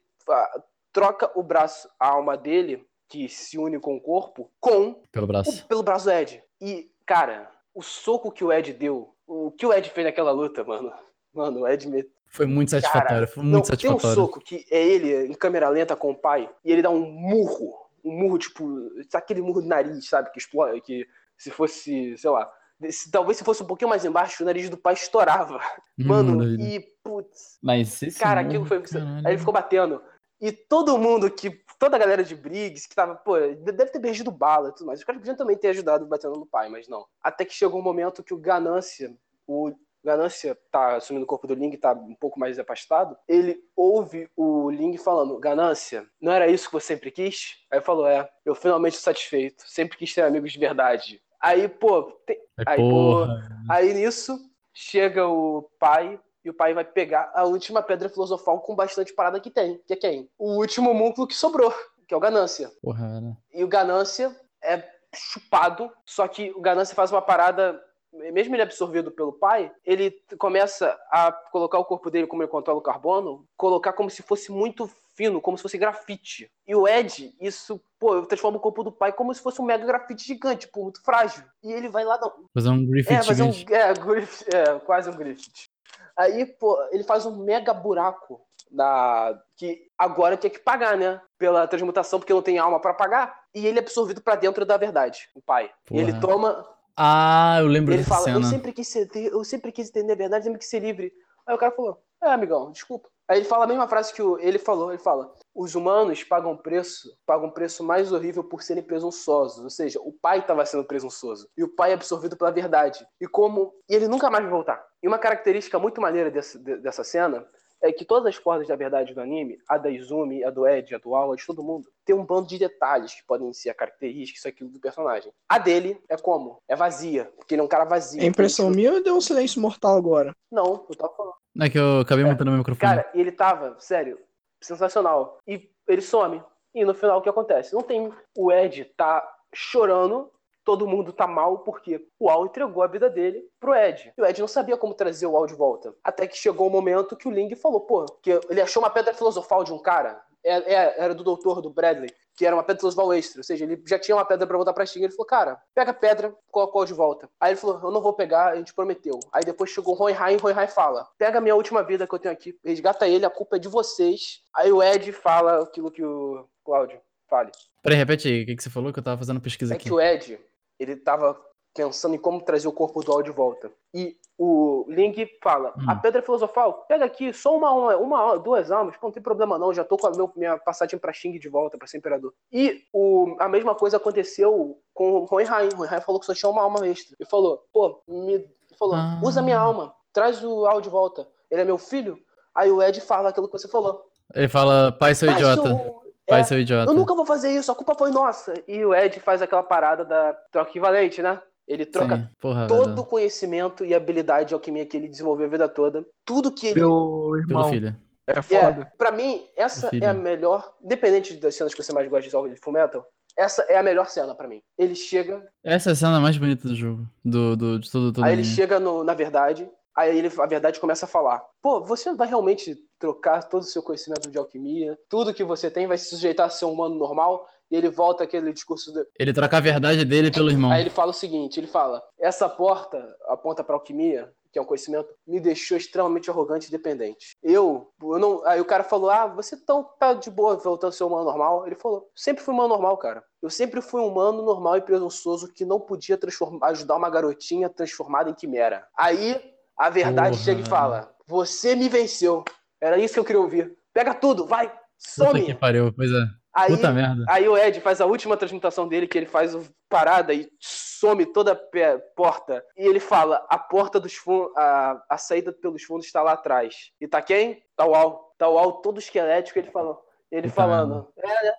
[0.93, 5.29] troca o braço, a alma dele, que se une com o corpo, com Pelo o-
[5.29, 5.67] braço.
[5.69, 6.43] pelo braço do Ed.
[6.61, 10.65] E, cara, o soco que o Ed deu, o que o Ed fez naquela luta,
[10.65, 10.93] mano.
[11.33, 12.05] Mano, o Ed me...
[12.27, 14.15] Foi muito satisfatório, foi não, muito tem um satisfatório.
[14.17, 17.79] soco que é ele em câmera lenta com o pai, e ele dá um murro.
[18.05, 18.67] Um murro, tipo,
[19.15, 20.31] aquele murro do nariz, sabe?
[20.33, 21.07] Que explode, que
[21.39, 22.51] se fosse, sei lá.
[22.91, 25.61] Se- talvez se fosse um pouquinho mais embaixo, o nariz do pai estourava.
[25.99, 28.83] Mano, Hum, e, putz, Mas esse Cara, morro, aquilo foi.
[28.83, 29.17] caralho.
[29.27, 30.03] Aí ele ficou batendo.
[30.41, 31.63] E todo mundo que.
[31.79, 35.01] Toda a galera de Briggs que tava, pô, deve ter perdido bala e tudo mais.
[35.01, 37.05] Os caras podiam também ter ajudado batendo no pai, mas não.
[37.21, 39.13] Até que chegou um momento que o Ganância,
[39.49, 39.73] o
[40.05, 43.17] Ganância tá assumindo o corpo do Ling, tá um pouco mais afastado.
[43.27, 47.57] Ele ouve o Ling falando: Ganância, não era isso que você sempre quis?
[47.71, 49.65] Aí falou: É, eu finalmente tô satisfeito.
[49.67, 51.21] Sempre quis ter amigos de verdade.
[51.43, 52.37] Aí, pô, Ai,
[52.67, 53.27] aí, pô.
[53.69, 54.39] Aí nisso,
[54.73, 59.41] chega o pai e o pai vai pegar a última pedra filosofal com bastante parada
[59.41, 59.81] que tem.
[59.87, 60.31] Que é quem?
[60.39, 61.73] O último homúnculo que sobrou,
[62.07, 62.71] que é o Ganância.
[62.81, 63.37] Porra, né?
[63.53, 64.83] E o Ganância é
[65.15, 67.81] chupado, só que o Ganância faz uma parada
[68.13, 72.79] mesmo ele absorvido pelo pai, ele começa a colocar o corpo dele, como ele controla
[72.79, 76.51] o carbono, colocar como se fosse muito fino, como se fosse grafite.
[76.67, 79.85] E o Ed, isso, pô, transforma o corpo do pai como se fosse um mega
[79.85, 81.45] grafite gigante, tipo, muito frágil.
[81.63, 82.33] E ele vai lá, não.
[82.55, 85.71] Fazer um Griffith É, fazer um, é, é, quase um Griffith.
[86.17, 88.41] Aí, pô, ele faz um mega buraco
[88.71, 91.21] na que agora tem que pagar, né?
[91.39, 93.39] Pela transmutação, porque não tem alma pra pagar.
[93.55, 95.71] E ele é absorvido pra dentro da verdade, o pai.
[95.91, 96.67] E ele toma,
[96.97, 98.47] Ah, eu lembro ele dessa fala, eu cena.
[98.49, 101.13] sempre quis ser, eu sempre quis entender a verdade, sempre quis ser livre.
[101.47, 103.09] Aí o cara falou, é, amigão, desculpa.
[103.29, 106.57] Aí ele fala a mesma frase que o- ele falou, ele fala, os humanos pagam
[106.57, 109.63] preço, pagam um preço mais horrível por serem presunçosos.
[109.65, 111.49] Ou seja, o pai estava sendo presunçoso.
[111.57, 113.05] E o pai é absorvido pela verdade.
[113.21, 113.73] E como.
[113.89, 114.85] E ele nunca mais vai voltar.
[115.03, 117.47] E uma característica muito maneira desse- de- dessa cena
[117.83, 120.95] é que todas as cordas da verdade do anime, a da Izumi, a do Ed,
[120.95, 123.75] a do Awa, de todo mundo, tem um bando de detalhes que podem ser a
[123.75, 125.33] característica, isso aquilo do personagem.
[125.49, 126.59] A dele é como?
[126.69, 128.23] É vazia, porque ele é um cara vazio.
[128.23, 130.33] É impressão minha ou deu um silêncio mortal agora?
[130.51, 131.35] Não, eu tava falando.
[131.61, 132.29] É que eu acabei É.
[132.29, 132.81] montando meu microfone.
[132.89, 134.19] Cara, e ele tava, sério,
[134.61, 135.39] sensacional.
[135.47, 136.43] E ele some.
[136.75, 137.75] E no final o que acontece?
[137.75, 138.11] Não tem.
[138.37, 139.23] O Ed tá
[139.53, 140.31] chorando,
[140.65, 144.13] todo mundo tá mal, porque o Al entregou a vida dele pro Ed.
[144.17, 145.95] E o Ed não sabia como trazer o Al de volta.
[146.05, 149.13] Até que chegou o momento que o Ling falou, pô, que ele achou uma pedra
[149.15, 150.21] filosofal de um cara.
[150.45, 153.39] É- é- Era do doutor, do Bradley, que era uma pedra filosofal extra.
[153.41, 155.03] Ou seja, ele já tinha uma pedra pra voltar pra Xing.
[155.05, 157.29] Ele falou, cara, pega a pedra, coloca o Al de volta.
[157.41, 159.21] Aí ele falou, eu não vou pegar, a gente prometeu.
[159.33, 162.15] Aí depois chegou o Roy Hai, e Hai fala, pega a minha última vida que
[162.15, 164.41] eu tenho aqui, resgata ele, a culpa é de vocês.
[164.55, 167.01] Aí o Ed fala aquilo que o Cláudio
[167.31, 167.53] fale.
[167.81, 168.43] Peraí, repete aí.
[168.43, 168.93] O que, que você falou?
[168.93, 169.85] Que eu tava fazendo pesquisa É aqui.
[169.85, 170.41] que o Ed,
[170.83, 171.39] ele tava
[171.75, 173.71] pensando em como trazer o corpo do Al de volta.
[173.95, 175.85] E o Ling fala: Hum.
[175.89, 179.73] a pedra filosofal, pega aqui só uma alma, uma, duas almas, não tem problema não,
[179.73, 182.33] já tô com a meu, minha passagem pra Xing de volta, pra ser imperador.
[182.53, 185.69] E o, a mesma coisa aconteceu com o Hai.
[185.69, 187.17] O falou que só tinha uma alma extra.
[187.19, 188.45] Ele falou: pô, me.
[188.79, 189.21] Falou: Ah.
[189.23, 191.29] usa minha alma, traz o Al de volta.
[191.51, 192.19] Ele é meu filho?
[192.55, 194.07] Aí o Ed fala aquilo que você falou.
[194.35, 196.02] Ele fala, pai, seu Mas idiota.
[196.27, 196.91] Pai, é, seu idiota.
[196.91, 198.55] eu nunca vou fazer isso, a culpa foi nossa.
[198.69, 201.41] E o Ed faz aquela parada da troca equivalente, né?
[201.67, 202.29] Ele troca Sim.
[202.41, 206.05] Porra, todo o conhecimento e habilidade de alquimia que ele desenvolveu a vida toda.
[206.25, 206.81] Tudo que ele.
[206.81, 207.97] Meu Pelo irmão, filho.
[208.27, 208.93] é É, foda.
[208.99, 210.75] pra mim, essa é a melhor.
[210.83, 213.07] Independente das cenas que você mais gosta de Soul de Fullmetal,
[213.37, 214.61] essa é a melhor cena pra mim.
[214.77, 217.07] Ele chega, Essa é a cena mais bonita do jogo.
[217.25, 220.81] Do, do, de todo, todo aí ele chega no- na verdade, aí ele, a verdade
[220.81, 225.35] começa a falar: pô, você vai realmente trocar todo o seu conhecimento de alquimia, tudo
[225.35, 227.47] que você tem vai se sujeitar a ser um humano normal.
[227.71, 230.71] E ele volta aquele discurso do, Ele troca a verdade dele pelo irmão.
[230.71, 234.67] Aí ele fala o seguinte, ele fala, essa porta, aponta pra alquimia, que é um
[234.67, 237.35] conhecimento, me deixou extremamente arrogante e dependente.
[237.43, 238.47] Eu, eu não...
[238.47, 241.67] Aí o cara falou, ah, você tão, tá de boa voltando a ser humano normal?
[241.67, 243.25] Ele falou, sempre fui humano normal, cara.
[243.41, 247.71] Eu sempre fui um humano normal e presunçoso que não podia transformar, ajudar uma garotinha
[247.71, 248.87] transformada em quimera.
[248.97, 249.41] Aí
[249.77, 250.45] a verdade Porra.
[250.45, 252.45] chega e fala, você me venceu.
[252.81, 253.77] Era isso que eu queria ouvir.
[253.93, 255.55] Pega tudo, vai, Puta que some.
[255.55, 256.25] pariu, pois é.
[256.55, 257.25] Aí, Puta merda.
[257.29, 261.25] Aí o Ed faz a última transmutação dele, que ele faz o parada e some
[261.25, 262.63] toda a porta.
[262.77, 266.91] E ele fala: a porta dos fundos, a, a saída pelos fundos está lá atrás.
[267.01, 267.63] E tá quem?
[267.75, 268.35] Tá o Al.
[268.37, 269.99] Tá o Al todo esquelético, ele falou.
[270.31, 271.09] Ele Puta falando.
[271.17, 271.55] É,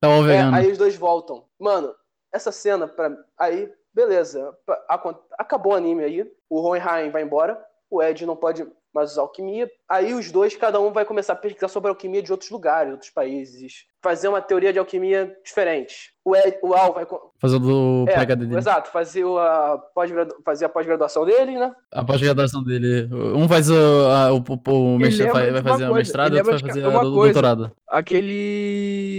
[0.00, 1.48] Tá o é, aí os dois voltam.
[1.58, 1.94] Mano,
[2.32, 3.10] essa cena, pra...
[3.38, 4.54] aí, beleza.
[5.38, 6.30] Acabou o anime aí.
[6.50, 7.58] O Hohenheim vai embora.
[7.90, 9.70] O Ed não pode mais usar alquimia.
[9.88, 13.10] Aí os dois, cada um vai começar a pesquisar sobre alquimia de outros lugares, outros
[13.10, 13.84] países.
[14.02, 16.12] Fazer uma teoria de alquimia diferente.
[16.24, 17.06] O, Ed, o Al vai.
[17.38, 18.56] Fazer o É, PhD dele.
[18.58, 21.72] exato, fazer a pós-gradu- fazer a pós-graduação dele, né?
[21.92, 23.08] A pós-graduação dele.
[23.12, 23.74] Um faz o,
[24.08, 27.72] a, o, o, o mestre- vai, fazer o mestrado, e outro vai fazer o doutorado.
[27.88, 29.15] Aquele.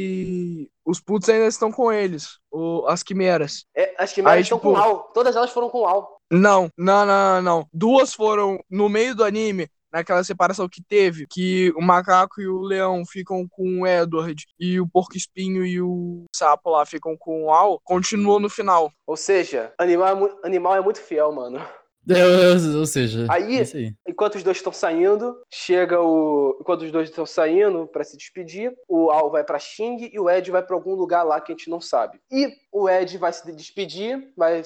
[0.88, 2.40] Os putos ainda estão com eles.
[2.50, 2.86] O...
[2.88, 3.66] As quimeras.
[3.76, 5.12] É, as quimeras Aí, estão tipo- com o Al.
[5.14, 6.18] Todas elas foram com o Al.
[6.32, 7.68] Não, não, não, não.
[7.74, 12.62] Duas foram no meio do anime, naquela separação que teve, que o macaco e o
[12.62, 17.46] leão ficam com o Edward e o porco espinho e o sapo lá ficam com
[17.46, 17.82] o Al.
[17.84, 18.90] Continuou no final.
[19.06, 21.62] Ou seja, animal é, animal é muito fiel, mano.
[22.78, 23.94] Ou, seja, Aí- é aí.
[24.08, 26.58] Enquanto os dois estão saindo, chega o.
[26.62, 30.30] Enquanto os dois estão saindo pra se despedir, o Al vai pra Xing e o
[30.30, 32.20] Ed vai pra algum lugar lá que a gente não sabe.
[32.32, 34.62] E o Ed vai se despedir, vai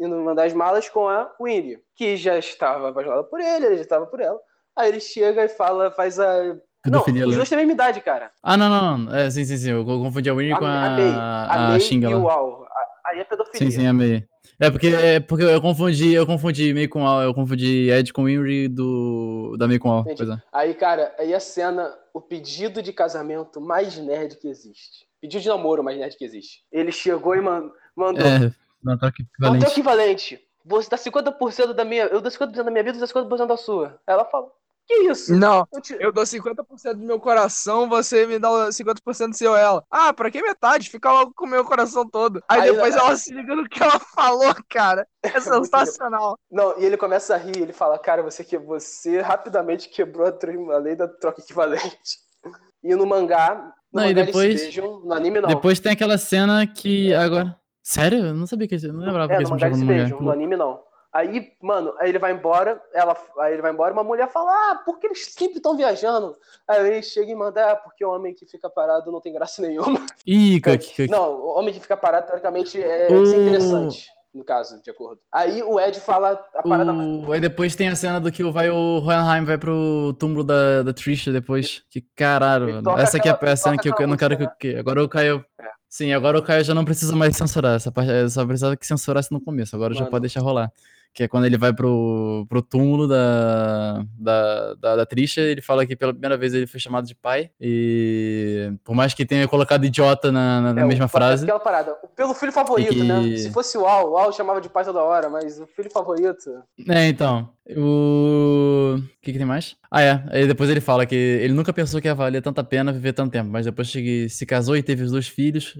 [0.00, 3.82] indo mandar as malas com a Winnie, que já estava apaixonada por ele, ele já
[3.82, 4.38] estava por ela.
[4.76, 6.56] Aí ele chega e fala, faz a.
[6.86, 8.30] Não, os dois têm a mesma idade, cara.
[8.42, 9.14] Ah, não, não, não.
[9.14, 9.70] É, sim, sim, sim.
[9.70, 11.12] Eu confundi a Winnie com a, a May.
[11.14, 12.28] a, A Xinga e o.
[12.28, 12.64] Al.
[12.64, 13.70] A- Aí é pedofilia.
[13.70, 14.24] Sim, sim, a May.
[14.60, 18.24] É porque, é porque eu confundi, eu confundi May com Al, eu confundi Ed com
[18.24, 20.04] Winry do da May com Al.
[20.06, 20.14] É.
[20.52, 25.06] Aí, cara, aí a cena, o pedido de casamento mais nerd que existe.
[25.20, 26.62] Pedido de namoro mais nerd que existe.
[26.70, 28.24] Ele chegou e man- mandou.
[28.26, 28.52] É,
[28.84, 29.72] não, tá aqui, Não tem valente.
[29.72, 30.40] equivalente.
[30.64, 32.04] você dá 50% da minha.
[32.04, 33.98] Eu dou 50% da minha vida, você dá 50% da sua.
[34.06, 34.48] Ela fala,
[34.90, 35.34] que isso?
[35.34, 39.54] Não, Eu te- eu dou 50% do meu coração, você me dá 50% do seu
[39.56, 39.84] ela.
[39.90, 40.90] Ah, pra que metade?
[40.90, 42.42] Fica logo com o meu coração todo.
[42.48, 43.00] Aí, Aí, depois né?
[43.00, 45.06] ela se liga no que ela falou, cara.
[45.22, 46.36] É sensacional.
[46.50, 50.32] Não, e ele começa a rir, ele fala, cara, você que você rapidamente quebrou a,
[50.78, 52.18] lei da troca equivalente.
[52.82, 55.50] E no mangá, no Não, e mangá depois- beijam, no anime não.
[55.50, 57.54] Depois tem aquela cena que agora.
[57.82, 58.24] Sério?
[58.28, 59.84] Eu não sabia que não lembrava é, que no esse mangá jogo eles no se
[59.92, 60.02] mangá.
[60.04, 60.80] beijam, no anime não.
[61.12, 64.74] Aí, mano, aí ele vai embora, ela, aí ele vai embora, uma mulher fala, ah,
[64.84, 66.36] por que eles sempre estão viajando?
[66.68, 69.60] Aí ele chega e manda, ah, porque o homem que fica parado não tem graça
[69.66, 70.06] nenhuma.
[70.24, 71.08] Ih, Cook, Cook.
[71.10, 75.20] Não, o homem que fica parado, teoricamente, é O- desinteressante, no caso, de acordo.
[75.32, 77.32] Aí o Ed fala a parada O...
[77.32, 80.84] Aí depois tem a cena do que o- vai, o Hohenheim vai pro túmulo da,
[80.84, 81.82] da Trisha depois.
[81.90, 82.96] Que caralho, mano.
[83.00, 84.76] Essa aqui é a cena que eu, eu não quero que, música, que.
[84.76, 85.44] Agora o Caio.
[85.60, 85.64] É.
[85.88, 87.74] Sim, agora o Caio já não precisa mais censurar.
[87.74, 89.74] Essa parte só precisava que censurasse no começo.
[89.74, 90.10] Agora já Mano.
[90.12, 90.70] pode deixar rolar.
[91.12, 95.84] Que é quando ele vai pro, pro túmulo da, da, da, da Trisha, ele fala
[95.84, 97.50] que pela primeira vez ele foi chamado de pai.
[97.60, 101.42] E por mais que tenha colocado idiota na, na- na É, mesma o- frase.
[101.44, 101.96] Aquela parada.
[102.14, 103.36] Pelo filho favorito, que- né?
[103.36, 106.48] Se fosse o Al, o Al chamava de pai toda hora, mas o filho favorito.
[106.88, 107.48] É, então.
[107.76, 108.96] O.
[109.00, 109.76] O que, que tem mais?
[109.90, 110.24] Ah, é.
[110.30, 113.32] Aí depois ele fala que ele nunca pensou que ia valer tanta pena viver tanto
[113.32, 115.76] tempo, mas depois que se casou e teve os dois filhos,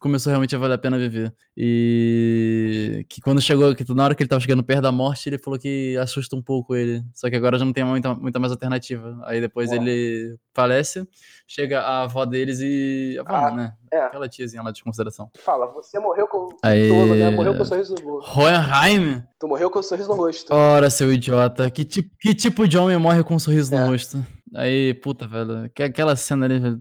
[0.00, 1.32] começou realmente a valer a pena viver.
[1.56, 5.38] E que quando chegou, que na hora que ele tava chegando perto da morte, ele
[5.38, 7.02] falou que assusta um pouco ele.
[7.14, 9.18] Só que agora já não tem muita, muita mais alternativa.
[9.24, 9.80] Aí depois Uau.
[9.80, 11.06] ele falece,
[11.46, 13.16] chega a avó deles e.
[13.18, 13.72] A avó, Ah, né?
[13.92, 13.98] é.
[14.00, 15.30] Aquela tiazinha lá de consideração.
[15.38, 16.48] Fala, você morreu com.
[16.62, 17.30] Aí- Tolo, né?
[17.30, 18.40] Morreu com um sorriso no rosto.
[18.40, 19.22] Hohenheim?
[19.38, 20.52] Tu morreu com um sorriso no rosto.
[20.52, 21.70] Ora, seu idiota.
[21.70, 23.80] Que tipo, que tipo de homem morre com um sorriso É.
[23.80, 24.24] no rosto?
[24.54, 25.68] Aí, puta, velho.
[25.74, 26.78] Que, aquela cena ali, velho.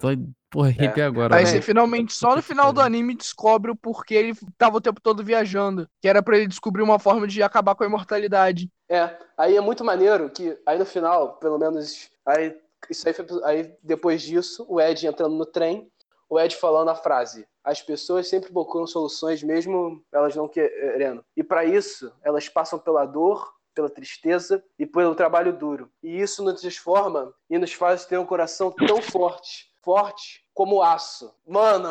[0.54, 1.36] Porra, arrepiar agora.
[1.36, 1.58] Aí velho.
[1.58, 5.24] você finalmente, só no final do anime, descobre o porquê ele tava o tempo todo
[5.24, 5.89] viajando.
[5.99, 8.70] Que era pra ele descobrir uma forma de acabar com a imortalidade.
[8.88, 12.56] É, aí é muito maneiro que aí no final, pelo menos, aí,
[12.88, 15.91] isso aí, foi, aí depois disso, o Ed entrando no trem,
[16.30, 21.26] o Ed falando a frase: as pessoas sempre procuram soluções mesmo elas não querendo.
[21.36, 25.89] E para isso, elas passam pela dor, pela tristeza e pelo trabalho duro.
[26.04, 31.34] E isso nos transforma e nos faz ter um coração tão forte, forte como aço.
[31.46, 31.90] Mano,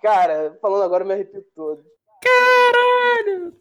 [0.00, 1.84] cara, falando agora eu me arrepio todo.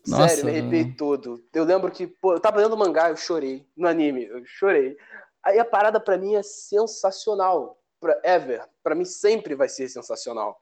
[0.07, 1.43] Nossa, Sério, me arrepiei todo.
[1.53, 3.67] Eu lembro que, pô, eu tava lendo mangá, eu chorei.
[3.75, 4.95] No anime, eu chorei.
[5.43, 7.79] Aí a parada pra mim é sensacional.
[7.99, 8.67] Pra ever.
[8.83, 10.59] Pra mim sempre vai ser sensacional.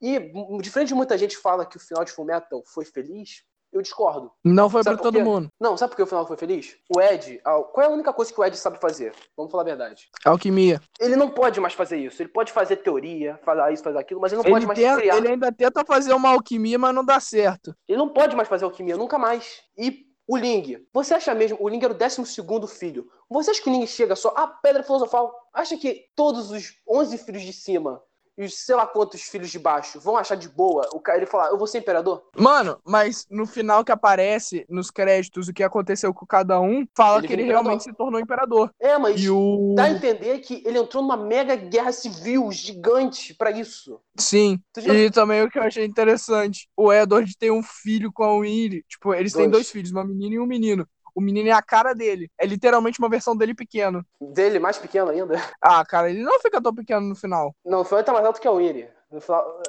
[0.00, 0.18] E,
[0.60, 3.42] diferente de muita gente fala que o final de Fullmetal foi feliz,
[3.76, 4.30] eu discordo.
[4.44, 5.48] Não foi por todo mundo.
[5.60, 6.76] Não, sabe por que o final foi feliz?
[6.94, 9.12] O Ed, a- qual é a única coisa que o Ed sabe fazer?
[9.36, 10.08] Vamos falar a verdade.
[10.24, 10.80] Alquimia.
[11.00, 12.22] Ele não pode mais fazer isso.
[12.22, 14.96] Ele pode fazer teoria, falar isso, fazer aquilo, mas ele não pode Ele, mais tenta-
[15.00, 15.16] criar.
[15.16, 17.74] ele ainda tenta fazer uma alquimia, mas não dá certo.
[17.88, 19.60] Ele não pode mais fazer alquimia, nunca mais.
[19.76, 23.06] E o Ling, você acha mesmo, o Ling era o 12 filho.
[23.28, 25.34] Você acha que o Ling chega só, ah, pedra filosofal?
[25.52, 28.00] Acha que todos os 11 filhos de cima
[28.36, 31.26] e os sei lá quantos filhos de baixo vão achar de boa o cara ele
[31.26, 32.22] falar, eu vou ser imperador?
[32.36, 37.18] Mano, mas no final que aparece nos créditos o que aconteceu com cada um, fala
[37.18, 37.64] Ele que ele imperador.
[37.64, 38.70] realmente se tornou imperador.
[38.80, 39.74] É, mas E o.
[39.76, 44.00] dá a entender que ele entrou numa mega guerra civil gigante pra isso.
[44.18, 44.60] Sim.
[44.78, 48.40] Já- E também o que eu achei interessante: o Edward tem um filho com a
[48.40, 48.84] Winnie.
[48.88, 49.52] Tipo, eles têm Dois.
[49.52, 50.86] dois filhos, uma menina e um menino.
[51.14, 52.30] O menino é a cara dele.
[52.38, 54.04] É literalmente uma versão dele pequeno.
[54.20, 55.34] Dele mais pequeno ainda.
[55.62, 57.54] Ah, cara, ele não fica tão pequeno no final.
[57.64, 58.88] Não, o final tá mais alto que a Winnie.
[59.10, 59.62] No final,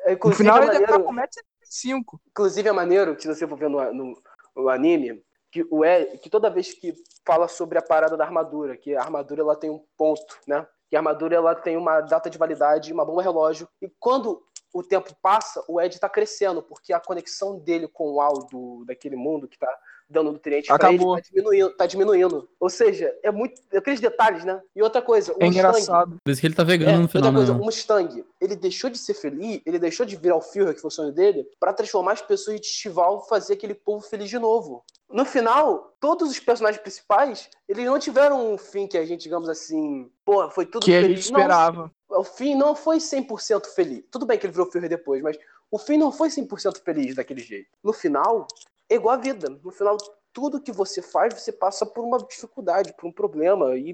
[0.00, 2.20] é, No final é ele deve estar maneiro- com 1,75m.
[2.30, 4.22] Inclusive é maneiro que se você for ver no, no-
[4.56, 5.22] no anime,
[5.52, 9.00] que, o Ed, que toda vez que fala sobre a parada da armadura, que a
[9.00, 10.66] armadura ela tem um ponto, né?
[10.88, 13.68] Que a armadura ela tem uma data de validade, uma bomba relógio.
[13.80, 18.20] E quando o tempo passa, o Ed tá crescendo, porque a conexão dele com o
[18.20, 19.72] Al do, daquele mundo que tá
[20.10, 21.16] dando nutrientes pra ele Acabou.
[21.16, 22.48] tá diminuindo, tá diminuindo.
[22.58, 23.60] Ou seja, é muito.
[23.74, 24.60] Aqueles detalhes, né?
[24.74, 26.16] E outra coisa, o É Mustang, engraçado.
[26.24, 27.60] Por isso que ele tá é, vegano no outra final, coisa, né?
[27.60, 30.88] o Mustang, ele deixou de ser feliz, ele deixou de virar o Führer, que foi
[30.88, 34.84] o sonho dele, pra transformar as pessoas de Estival fazer aquele povo feliz de novo.
[35.08, 39.48] No final, todos os personagens principais, eles não tiveram um fim que a gente, digamos
[39.48, 41.20] assim, pô, foi tudo Que a feliz.
[41.24, 41.90] gente Não, esperava.
[42.08, 44.04] o fim não foi 100% feliz.
[44.10, 45.36] Tudo bem que ele virou Führer depois, mas
[45.68, 47.68] o fim não foi 100% feliz daquele jeito.
[47.82, 48.46] No final,
[48.90, 49.48] é igual a vida.
[49.48, 49.96] No final,
[50.32, 53.92] tudo que você faz, você passa por uma dificuldade, por um problema, e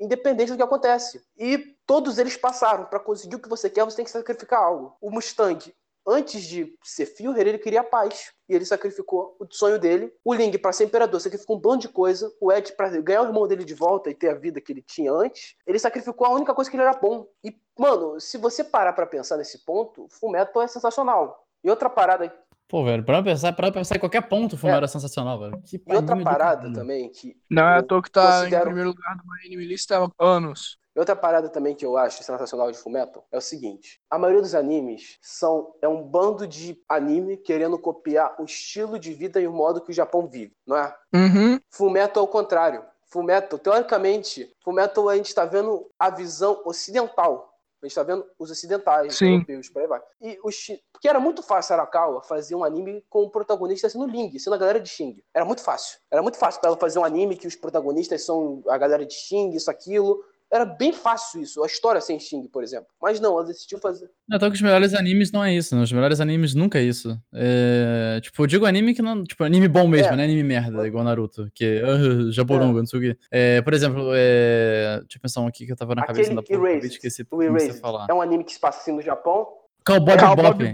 [0.00, 1.22] independente do que acontece.
[1.36, 2.86] E todos eles passaram.
[2.86, 4.96] Para conseguir o que você quer, você tem que sacrificar algo.
[5.00, 5.74] O Mustang,
[6.06, 8.32] antes de ser Führer, ele queria paz.
[8.48, 10.12] E ele sacrificou o sonho dele.
[10.24, 12.32] O Ling, para ser imperador, sacrificou um bando de coisa.
[12.40, 14.82] O Ed, para ganhar o irmão dele de volta e ter a vida que ele
[14.82, 17.26] tinha antes, ele sacrificou a única coisa que ele era bom.
[17.44, 21.46] E, mano, se você parar para pensar nesse ponto, Fullmetal é sensacional.
[21.62, 22.32] E outra parada
[22.70, 25.60] Pô, velho, pra pensar, pra pensar em qualquer ponto, o Fumero era sensacional, velho.
[25.62, 28.62] Que E outra do parada também que Não é à eu toa que tá considero-
[28.62, 30.78] em primeiro lugar do Anime List há anos.
[30.94, 34.42] E outra parada também que eu acho sensacional de Fullmetal é o seguinte: a maioria
[34.42, 39.46] dos animes são é um bando de anime querendo copiar o estilo de vida e
[39.48, 40.94] o modo que o Japão vive, não é?
[41.12, 41.58] Uhum.
[41.70, 42.84] Fullmetal é o contrário.
[43.12, 47.49] Fullmetal, teoricamente, Fullmetal a gente tá vendo a visão ocidental.
[47.82, 49.32] A gente tá vendo os ocidentais, Sim.
[49.34, 50.02] europeus, por aí vai.
[50.20, 53.88] E o Shi- Porque era muito fácil a Arakawa fazer um anime com o protagonista
[53.88, 55.22] sendo Ling, sendo a galera de Xing.
[55.32, 55.98] Era muito fácil.
[56.10, 59.14] Era muito fácil pra ela fazer um anime que os protagonistas são a galera de
[59.14, 60.22] Xing, isso, aquilo.
[60.52, 62.88] Era bem fácil isso, a história sem Xing, por exemplo.
[63.00, 64.10] Mas não, ela decidiu fazer.
[64.28, 65.82] Não, então que os melhores animes não é isso, né?
[65.82, 67.16] Os melhores animes nunca é isso.
[67.32, 69.22] É, tipo, eu digo anime que não.
[69.22, 70.16] Tipo, anime bom mesmo, É.
[70.16, 70.24] né?
[70.24, 71.48] Anime merda, igual Naruto.
[71.54, 73.18] Que uh, Japoronga, não sei o quê.
[73.30, 76.58] É, por exemplo, é, deixa eu pensar um aqui que eu tava na cabeça Aquele
[76.58, 76.86] da porra.
[76.86, 78.06] esquecer o Erased, falar.
[78.10, 79.46] é um anime que se passa assim no Japão.
[79.86, 80.64] Cowboy Bebop.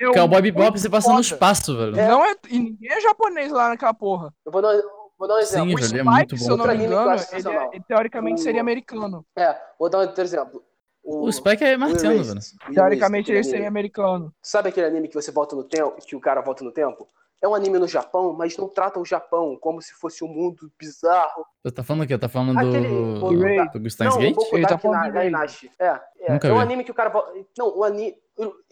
[0.00, 1.92] É um Cowboy Bebop muito você passa no espaço, velho.
[1.96, 4.34] Não é, e ninguém é japonês lá naquela porra.
[4.44, 4.74] Eu vou dar,
[5.18, 5.64] vou dar um Sim, exemplo.
[5.72, 7.70] O velho, Spike, é muito se bom, eu não me engano, ele, é- sensacional.
[7.72, 9.26] ele teoricamente O- seria americano.
[9.36, 10.62] É, vou dar outro exemplo.
[11.04, 12.40] O, O Spike é marciano, velho.
[12.74, 14.32] Teoricamente ele seria americano.
[14.40, 17.08] Sabe aquele anime que você volta no tempo, que o cara volta no tempo?
[17.40, 20.70] É um anime no Japão, mas não trata o Japão como se fosse um mundo
[20.78, 21.44] bizarro.
[21.64, 22.16] Você tá falando o quê?
[22.16, 23.26] Tá falando Aquele- do.
[23.26, 24.34] o- do Steins não, um Gate?
[24.36, 25.14] pouco Ele tá falando Erased.
[25.32, 25.70] Nainashi.
[25.76, 26.62] É, é, Nunca é um vi.
[26.62, 27.32] anime que o cara volta.
[27.58, 28.16] Não, o anime.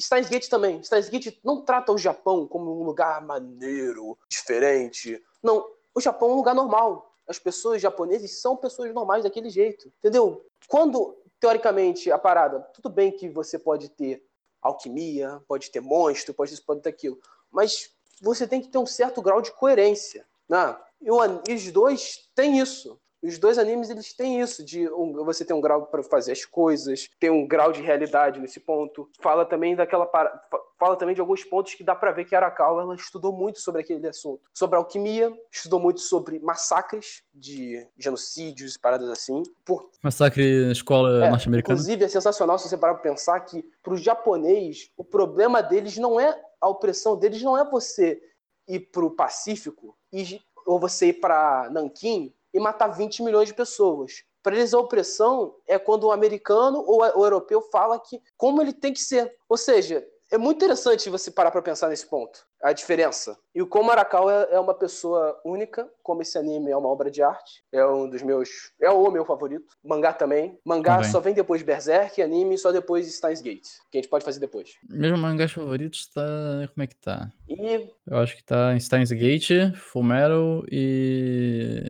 [0.01, 0.80] Steins Gate também.
[0.84, 5.20] Steins Gate não trata o Japão como um lugar maneiro, diferente.
[5.43, 5.64] Não,
[6.01, 7.14] o Japão é um lugar normal.
[7.28, 9.92] As pessoas japonesas são pessoas normais daquele jeito.
[9.98, 10.44] Entendeu?
[10.66, 14.24] Quando, teoricamente, a parada, tudo bem que você pode ter
[14.61, 17.18] alquimia, pode ter monstro, pode isso, pode ter aquilo.
[17.51, 17.90] Mas
[18.20, 20.26] você tem que ter um certo grau de coerência.
[20.48, 20.76] Né?
[21.01, 22.98] E os dois têm isso.
[23.22, 26.44] Os dois animes eles têm isso de um- você tem um grau para fazer as
[26.46, 29.10] coisas, tem um grau de realidade nesse ponto.
[29.20, 32.34] Fala também daquela para- fa- fala também de alguns pontos que dá para ver que
[32.34, 37.86] a Arakawa ela estudou muito sobre aquele assunto, sobre alquimia, estudou muito sobre massacres de
[37.98, 39.42] genocídios e paradas assim.
[39.66, 41.74] Por, Massacre na escola é, norte-americana.
[41.74, 46.18] Inclusive, é sensacional se você parar pra pensar que, pro japonês, o problema deles não
[46.18, 48.18] é a opressão deles, não é você
[48.66, 54.24] ir pro Pacífico e, ou você ir pra Nanquim e matar 20 milhões de pessoas.
[54.42, 58.72] Para eles, a opressão é quando o americano ou o europeu fala que como ele
[58.72, 59.34] tem que ser.
[59.48, 63.37] Ou seja, é muito interessante você parar pra pensar nesse ponto, a diferença.
[63.55, 67.11] E o como Arakawa é é uma pessoa única, como esse anime é uma obra
[67.11, 68.49] de arte, é um dos meus,
[68.81, 69.74] é o meu favorito.
[69.83, 70.59] Mangá também.
[70.64, 71.11] Mangá Também.
[71.11, 74.24] só vem depois de Berserk, anime só depois de Steins Gate, que a gente pode
[74.24, 74.74] fazer depois.
[74.89, 76.22] Meus mangás favoritos tá.
[76.74, 77.31] Como é que tá?
[77.49, 81.83] E Eu acho que tá em Steins Gate, Fullmetal e.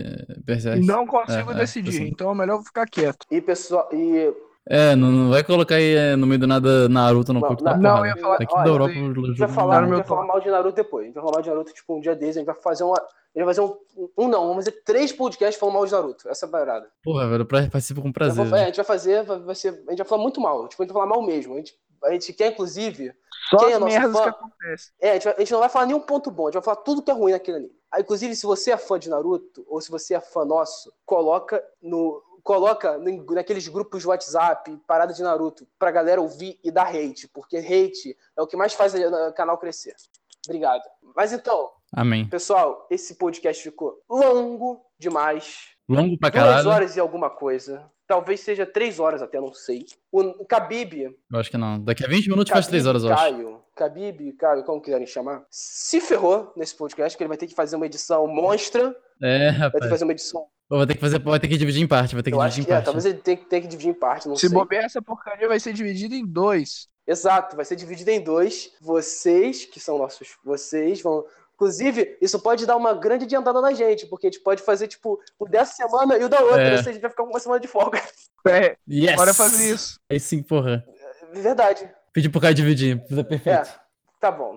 [0.45, 0.85] Berserk.
[0.87, 2.09] Não consigo É, é, decidir, assim.
[2.09, 3.27] então é melhor ficar quieto.
[3.31, 4.33] e pessoal, e
[4.73, 7.65] É, não, não vai colocar aí é, no meio do nada Naruto no Não, curto
[7.65, 9.35] não, da não, eu ia falar- Aqui olha, da Europa, eu o a gente vai
[9.35, 11.03] jogo falar, Tá a no gente meu vai falar mal de Naruto depois.
[11.03, 12.85] A gente vai falar mal de Naruto tipo um dia desses, a gente vai fazer
[12.85, 13.77] uma a gente vai fazer um,
[14.19, 16.29] um não, vamos fazer três podcasts falando mal de Naruto.
[16.29, 16.87] Essa é a parada.
[17.03, 18.45] Porra, velho, pra- participo com Eu prazer.
[18.45, 20.67] vou- é, a gente vai fazer, vai, vai ser, a gente vai falar muito mal.
[20.69, 21.55] Tipo, a gente vai falar mal mesmo.
[21.55, 23.13] A gente, a gente quer, inclusive,
[23.51, 24.23] Só Quem é as nosso merdas fã?
[24.25, 24.93] que acontecem.
[25.01, 26.63] É, a gente, vai- a gente não vai falar nenhum ponto bom, a gente vai
[26.63, 27.73] falar tudo que é ruim naquele anime.
[27.99, 32.23] Inclusive, se você é fã de Naruto, ou se você é fã nosso, coloca no.
[32.43, 32.99] Coloca
[33.35, 38.17] naqueles grupos de WhatsApp, parada de Naruto, pra galera ouvir e dar hate, porque hate
[38.37, 39.95] é o que mais faz o canal crescer.
[40.47, 40.83] Obrigado.
[41.15, 42.27] Mas então, Amém.
[42.29, 45.71] pessoal, esse podcast ficou longo demais.
[45.89, 46.69] Longo pra Duas caralho.
[46.71, 47.85] horas e alguma coisa.
[48.07, 49.85] Talvez seja três horas até, não sei.
[50.11, 51.79] O Khabib, Eu acho que não.
[51.79, 53.23] Daqui a 20 minutos faz 3 horas, eu acho.
[53.23, 57.55] Caio, Khabib, Caio, como quiserem chamar, se ferrou nesse podcast, que ele vai ter que
[57.55, 59.89] fazer uma edição monstra, É, vai ter que rapaz.
[59.91, 60.47] fazer uma edição.
[60.71, 62.41] Pô, Vai ter que fazer, vai ter que dividir em parte, vai ter que Eu
[62.41, 62.85] dividir acho em que é, parte.
[62.85, 64.51] talvez ele tenha, que- tenha que dividir em parte, não Se sei.
[64.51, 66.87] bobear, essa porcaria vai ser dividida em dois.
[67.05, 68.71] Exato, vai ser dividido em dois.
[68.81, 71.25] Vocês, que são nossos, vocês vão.
[71.57, 75.21] Inclusive, isso pode dar uma grande adiantada na gente, porque a gente pode fazer, tipo,
[75.39, 76.71] o dessa semana e o da outra, É.
[76.73, 78.01] ou seja, a gente vai ficar com uma semana de folga.
[78.47, 79.17] É, Yes!
[79.17, 80.01] bora fazer isso.
[80.09, 80.83] Aí sim, porra.
[81.33, 81.91] Verdade.
[82.13, 83.03] Pedi pro cara dividir.
[83.11, 83.69] É perfeito.
[84.19, 84.55] Tá bom.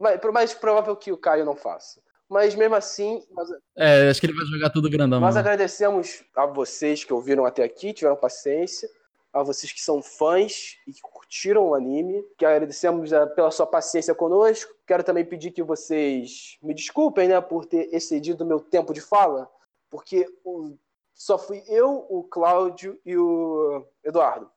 [0.00, 2.00] Mas, mais provável que o Caio não faça.
[2.32, 5.20] Mas mesmo assim, nós, É, acho que ele vai jogar tudo grandão.
[5.20, 5.38] Nós mano.
[5.46, 8.88] agradecemos a vocês que ouviram até aqui, tiveram paciência,
[9.34, 13.66] a vocês que são fãs e que curtiram o anime, que agradecemos eh, pela sua
[13.66, 14.72] paciência conosco.
[14.86, 19.00] Quero também pedir que vocês me desculpem, né, por ter excedido o meu tempo de
[19.02, 19.46] fala,
[19.90, 20.74] porque o-
[21.14, 24.50] só fui eu, o Cláudio e o Eduardo.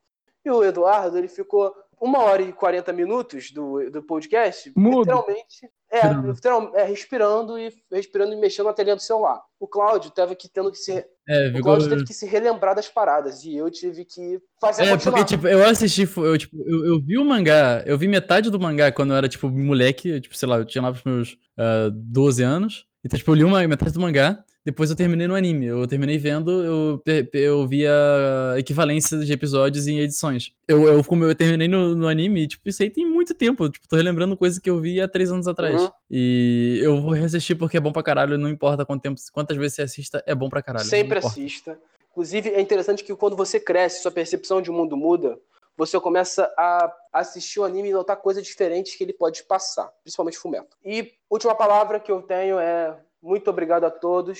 [0.45, 4.99] E o Eduardo, ele ficou uma hora e 40 minutos do, do podcast, Mudo.
[4.99, 6.31] literalmente, é, Respirando.
[6.31, 9.41] literal- é, respirando e respirando e mexendo na telinha do celular.
[9.59, 10.91] O Cláudio teve que tendo que se.
[11.27, 11.61] É, O ficou...
[11.63, 13.43] Cláudio teve que se relembrar das paradas.
[13.43, 15.17] E eu tive que fazer É, continuar.
[15.19, 18.59] porque, tipo, eu assisti, eu, tipo, eu, eu vi o mangá, eu vi metade do
[18.59, 21.37] mangá quando eu era, tipo, moleque, eu, tipo, sei lá, eu tinha lá pros meus
[21.57, 22.85] ah, 12 anos.
[23.03, 25.68] Então, tipo, eu li uma metade do mangá, depois eu terminei no anime.
[25.68, 27.03] Eu terminei vendo, eu,
[27.34, 30.51] eu vi a equivalência de episódios em edições.
[30.68, 33.70] Eu, eu, como eu terminei no, no anime, tipo, isso aí tem muito tempo.
[33.70, 35.80] Tipo, tô relembrando coisa que eu vi há três anos atrás.
[35.80, 35.91] Uhum.
[36.09, 39.76] E eu vou reassistir porque é bom pra caralho, não importa quanto tempo, quantas vezes
[39.76, 40.86] você assista, é bom pra caralho.
[40.86, 41.78] Sempre assista.
[42.09, 45.38] Inclusive, é interessante que quando você cresce, sua percepção de mundo muda,
[45.78, 50.39] você começa a assistir o anime e notar coisas diferentes que ele pode passar, principalmente
[50.39, 50.76] Fumeto.
[50.84, 54.39] E última palavra que eu tenho é muito obrigado a todos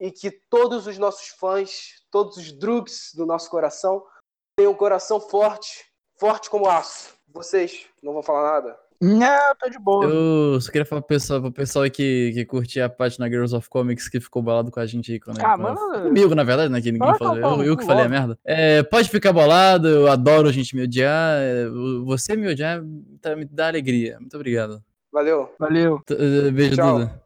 [0.00, 4.02] e que todos os nossos fãs, todos os drugs do nosso coração,
[4.56, 5.84] tenham um coração forte,
[6.18, 7.14] forte como aço.
[7.32, 8.76] Vocês não vão falar nada?
[9.00, 10.06] Não, tá de boa.
[10.06, 13.54] Eu só queria falar pro pessoal, pro pessoal aí que, que curte a página Girls
[13.54, 15.20] of Comics que ficou bolado com a gente aí.
[15.20, 16.04] Quando, Ah, quando- mano.
[16.04, 16.80] Comigo, na verdade, né?
[16.80, 17.34] Que ninguém Ah, falou.
[17.34, 18.38] tá eu, bom, eu que falei a merda.
[18.44, 21.36] É, pode ficar bolado, eu adoro a gente me odiar.
[21.38, 21.66] é,
[22.04, 22.82] Você me odiar
[23.20, 24.18] tá- me dá alegria.
[24.20, 24.82] Muito obrigado.
[25.12, 25.52] Valeu.
[25.58, 26.00] Valeu.
[26.06, 26.98] T- eh, Beijo, Tchau.
[27.00, 27.23] Duda.